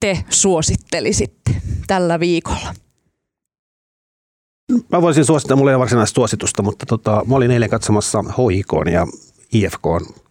[0.00, 1.50] te suosittelisitte
[1.86, 2.85] tällä viikolla?
[4.92, 8.92] Mä voisin suosittaa, mulla ei ole varsinaista suositusta, mutta tota, mä olin eilen katsomassa HIK
[8.92, 9.06] ja
[9.52, 9.84] IFK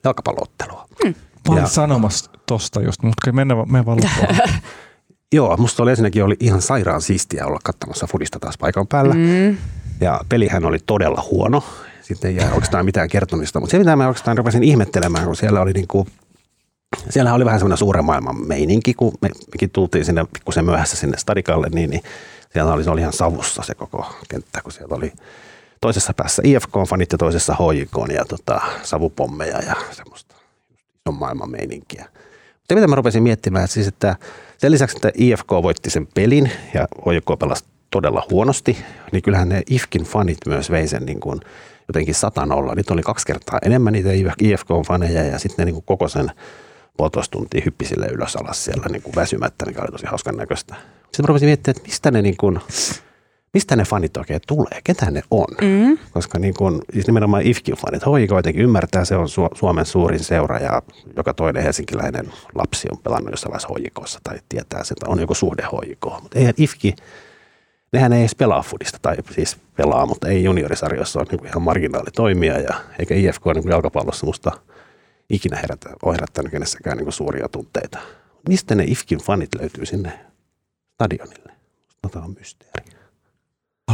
[0.03, 0.87] jalkapalloottelua.
[1.03, 1.15] Hmm.
[1.47, 3.99] Mä olin ja, sanomassa tosta just, mutta mennä, mennä vaan
[5.33, 9.13] Joo, musta oli ensinnäkin oli ihan sairaan siistiä olla katsomassa Fudista taas paikan päällä.
[9.13, 9.57] Mm.
[10.01, 11.63] Ja pelihän oli todella huono.
[12.01, 13.59] Sitten ei jää oikeastaan mitään kertomista.
[13.59, 16.07] Mutta se, mitä mä oikeastaan rupesin ihmettelemään, kun siellä oli niin kuin,
[17.09, 21.17] siellä oli vähän semmoinen suuren maailman meininki, kun me, mekin tultiin sinne pikkusen myöhässä sinne
[21.17, 22.01] stadikalle, niin, niin
[22.55, 25.13] siellä oli, se oli ihan savussa se koko kenttä, kun siellä oli
[25.81, 30.35] toisessa päässä IFK-fanit ja toisessa HJK ja tota, savupommeja ja semmoista
[31.07, 32.05] ison maailman meininkiä.
[32.53, 34.15] Mutta mitä mä rupesin miettimään, että, siis, että
[34.57, 38.77] sen lisäksi, että IFK voitti sen pelin ja HJK pelasi todella huonosti,
[39.11, 41.39] niin kyllähän ne IFKin fanit myös vei sen niin kuin
[41.87, 42.75] jotenkin satanolla.
[42.75, 44.09] Niitä oli kaksi kertaa enemmän niitä
[44.43, 46.31] IFK-faneja ja sitten ne niin kuin koko sen
[46.97, 50.75] puolitoista tuntia hyppisille ylös alas siellä niin kuin väsymättä, mikä oli tosi hauskan näköistä.
[51.15, 52.59] Sitten mä rupesin miettimään, että mistä ne, niin kuin,
[53.53, 55.47] mistä ne fanit oikein tulee, ketä ne on.
[55.61, 55.97] Mm.
[56.11, 60.23] Koska niin kuin, siis nimenomaan IFKin fanit, HJK jotenkin ymmärtää, se on Su- Suomen suurin
[60.23, 60.81] seura ja
[61.17, 65.63] joka toinen helsinkiläinen lapsi on pelannut jossain vaiheessa HJKssa tai tietää, että on joku suhde
[65.63, 66.21] HJK.
[66.21, 66.95] Mutta eihän IFKI,
[67.93, 72.11] nehän ei edes pelaa fudista, tai siis pelaa, mutta ei juniorisarjoissa ole niin ihan marginaali
[72.11, 74.51] toimia, ja eikä IFK niin jalkapallossa musta–
[75.29, 77.99] ikinä herätä, ole herättänyt kenessäkään niin suuria tunteita.
[78.49, 80.19] Mistä ne IFKin fanit löytyy sinne
[80.95, 81.53] stadionille?
[82.11, 82.85] Tämä on mysteeri.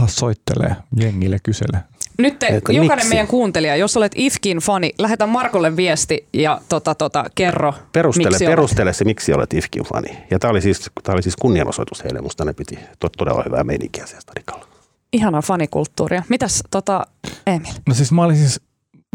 [0.08, 1.84] soittelee jengille, kysele.
[2.18, 3.10] Nyt te, jokainen miksi?
[3.10, 8.46] meidän kuuntelija, jos olet Ifkin fani, lähetä Markolle viesti ja tota, tota, kerro, perustele, miksi
[8.46, 8.96] perustele olet.
[8.96, 10.18] se, miksi olet Ifkin fani.
[10.32, 12.80] Ja tämä oli siis, tää oli siis kunnianosoitus heille, musta ne piti
[13.18, 14.68] todella hyvää meininkiä siellä stadikalla.
[15.14, 16.24] Ihanaa fanikulttuuria.
[16.30, 17.08] Mitäs tota,
[17.48, 17.74] Emil?
[17.88, 18.62] No siis mä olin siis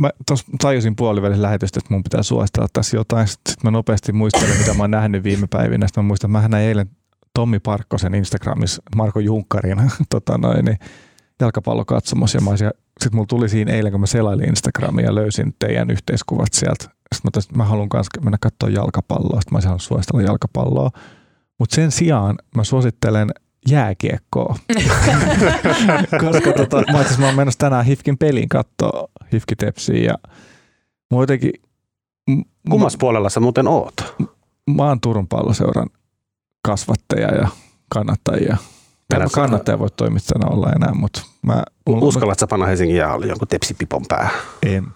[0.00, 3.28] mä tos tajusin puolivälissä lähetystä, että mun pitää suositella tässä jotain.
[3.28, 5.86] Sitten mä nopeasti muistelen, mitä mä oon nähnyt viime päivinä.
[5.86, 6.90] Sitten mä muistan, että mä näin eilen
[7.36, 9.78] Tommi Parkkosen Instagramissa Marko Junkkarin
[10.10, 10.78] tota noin, niin
[11.40, 12.34] jalkapallokatsomus.
[12.34, 12.40] Ja
[13.00, 16.84] sitten mulla tuli siinä eilen, kun mä selailin Instagramia ja löysin teidän yhteiskuvat sieltä.
[16.84, 19.40] Sitten mä, tosin, mä haluan myös mennä katsoa jalkapalloa.
[19.40, 20.90] Sitten mä olisin suositella jalkapalloa.
[21.58, 23.30] Mutta sen sijaan mä suosittelen
[23.68, 24.56] jääkiekkoa.
[26.24, 30.14] Koska tota, mä, mä oon menossa tänään Hifkin pelin katsoa Hifki Tepsiin ja
[31.14, 31.52] mä jotenkin...
[32.70, 33.94] Kummas puolella sä muuten oot?
[34.76, 35.88] Mä oon Turun palloseuran
[36.66, 37.48] kasvattaja ja
[37.88, 38.56] kannattajia.
[39.08, 41.62] Tänä kannattaja voi toimittajana olla enää, mutta mä...
[41.86, 44.32] Uskallatko sä panna Helsingin jäähalli jonkun tepsipipon päähän?
[44.62, 44.86] En.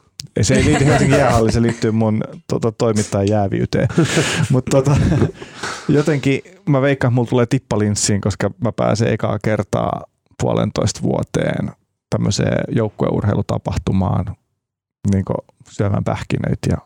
[0.43, 3.89] Se ei liity Helsingin jäähalli, se liittyy mun tota, toimittajan jääviyteen.
[4.53, 4.97] Mutta tota,
[5.89, 10.05] jotenkin mä veikkaan, että mulla tulee tippalinssiin, koska mä pääsen ekaa kertaa
[10.43, 11.71] puolentoista vuoteen
[12.11, 14.37] tämmöiseen joukkueurheilutapahtumaan
[15.12, 15.25] niin
[15.68, 16.77] syömään pähkinöitä ja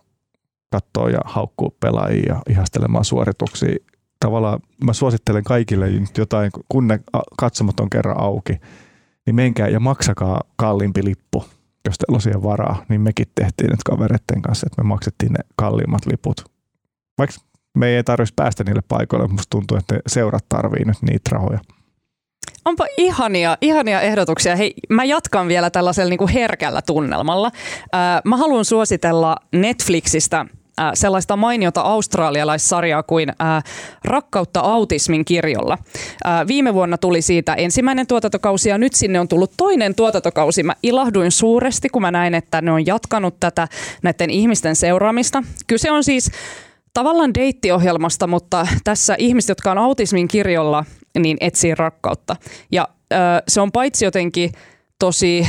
[0.71, 3.77] katsoa ja haukkuu pelaajia ja ihastelemaan suorituksia.
[4.25, 5.87] Tavallaan mä suosittelen kaikille
[6.19, 7.01] jotain, kun ne
[7.39, 8.53] katsomot on kerran auki,
[9.27, 11.45] niin menkää ja maksakaa kalliimpi lippu,
[11.85, 12.85] jos teillä on siihen varaa.
[12.89, 16.45] Niin mekin tehtiin nyt kavereiden kanssa, että me maksettiin ne kalliimmat liput.
[17.19, 17.37] Vaikka
[17.79, 21.59] me ei tarvitsisi päästä niille paikoille, musta tuntuu, että seurat tarvii nyt niitä rahoja.
[22.65, 24.57] Onpa ihania, ihania ehdotuksia.
[24.57, 27.51] Hei, mä jatkan vielä tällaisella niin kuin herkällä tunnelmalla.
[27.95, 30.47] Äh, mä haluan suositella Netflixistä
[30.81, 33.65] äh, sellaista mainiota australialaissarjaa kuin äh,
[34.05, 35.79] Rakkautta autismin kirjolla.
[36.27, 40.63] Äh, viime vuonna tuli siitä ensimmäinen tuotantokausi ja nyt sinne on tullut toinen tuotantokausi.
[40.63, 43.69] Mä ilahduin suuresti, kun mä näin, että ne on jatkanut tätä
[44.03, 45.43] näiden ihmisten seuraamista.
[45.67, 46.31] Kyse on siis
[46.95, 50.85] tavallaan deittiohjelmasta, mutta tässä ihmiset, jotka on autismin kirjolla,
[51.19, 52.37] niin etsii rakkautta.
[52.73, 53.17] Ja ö,
[53.49, 54.53] se on paitsi jotenkin
[54.99, 55.47] tosi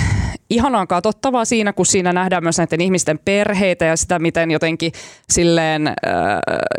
[0.49, 4.91] ihanaa katsottavaa siinä, kun siinä nähdään myös näiden ihmisten perheitä ja sitä, miten jotenkin
[5.29, 5.91] silleen ö,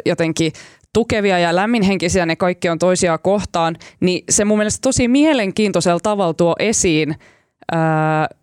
[0.06, 0.52] jotenkin
[0.92, 6.34] tukevia ja lämminhenkisiä ne kaikki on toisiaan kohtaan, niin se mun mielestä tosi mielenkiintoisella tavalla
[6.34, 7.76] tuo esiin ö,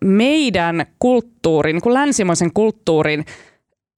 [0.04, 3.24] meidän kulttuurin, niin kuin länsimaisen kulttuurin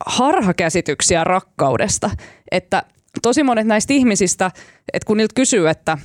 [0.06, 2.10] harhakäsityksiä rakkaudesta.
[2.50, 2.82] Että
[3.22, 4.50] tosi monet näistä ihmisistä,
[4.92, 5.98] että kun niiltä kysyy, että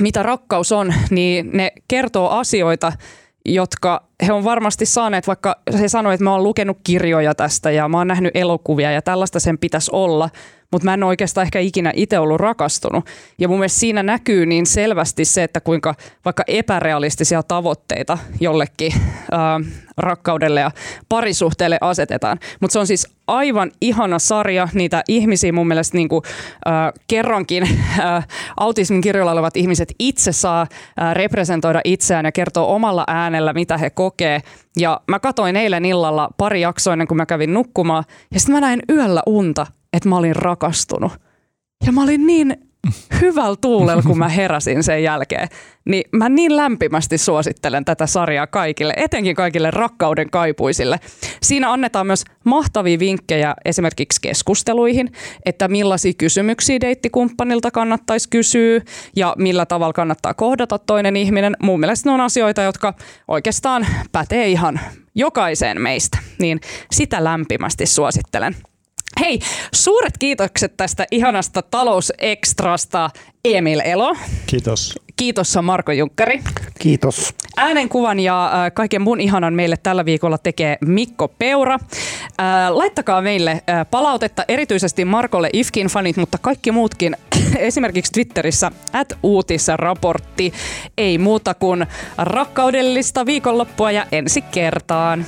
[0.00, 2.92] mitä rakkaus on, niin ne kertoo asioita,
[3.44, 7.88] jotka he on varmasti saaneet, vaikka he sanoivat, että mä oon lukenut kirjoja tästä ja
[7.88, 10.30] mä oon nähnyt elokuvia ja tällaista sen pitäisi olla,
[10.74, 13.04] mutta mä en oikeastaan ehkä ikinä itse ollut rakastunut.
[13.38, 15.94] Ja mun mielestä siinä näkyy niin selvästi se, että kuinka
[16.24, 20.70] vaikka epärealistisia tavoitteita jollekin äh, rakkaudelle ja
[21.08, 22.38] parisuhteelle asetetaan.
[22.60, 24.68] Mutta se on siis aivan ihana sarja.
[24.72, 26.22] Niitä ihmisiä mun mielestä niin kuin,
[27.06, 33.52] kerrankin äh, autismin kirjoilla olevat ihmiset itse saa äh, representoida itseään ja kertoa omalla äänellä,
[33.52, 34.40] mitä he kokee.
[34.76, 38.04] Ja mä katoin eilen illalla pari jaksoa ennen kuin mä kävin nukkumaan.
[38.30, 41.12] Ja sitten mä näin yöllä unta että mä olin rakastunut.
[41.86, 42.56] Ja mä olin niin
[43.20, 45.48] hyvällä tuulella, kun mä heräsin sen jälkeen.
[45.84, 51.00] Niin mä niin lämpimästi suosittelen tätä sarjaa kaikille, etenkin kaikille rakkauden kaipuisille.
[51.42, 55.12] Siinä annetaan myös mahtavia vinkkejä esimerkiksi keskusteluihin,
[55.46, 58.80] että millaisia kysymyksiä deittikumppanilta kannattaisi kysyä
[59.16, 61.56] ja millä tavalla kannattaa kohdata toinen ihminen.
[61.62, 62.94] Mun mielestä ne on asioita, jotka
[63.28, 64.80] oikeastaan pätee ihan
[65.14, 66.18] jokaiseen meistä.
[66.38, 66.60] Niin
[66.92, 68.56] sitä lämpimästi suosittelen.
[69.20, 69.38] Hei,
[69.74, 73.10] suuret kiitokset tästä ihanasta talousekstrasta
[73.44, 74.16] Emil Elo.
[74.46, 74.94] Kiitos.
[75.16, 76.42] Kiitos Marko Junkkari.
[76.78, 77.34] Kiitos.
[77.56, 81.74] Äänenkuvan ja äh, kaiken mun ihanan meille tällä viikolla tekee Mikko Peura.
[81.74, 87.16] Äh, laittakaa meille äh, palautetta erityisesti Markolle Ifkin fanit, mutta kaikki muutkin
[87.58, 90.52] esimerkiksi Twitterissä at uutisraportti.
[90.98, 91.86] Ei muuta kuin
[92.18, 95.26] rakkaudellista viikonloppua ja ensi kertaan.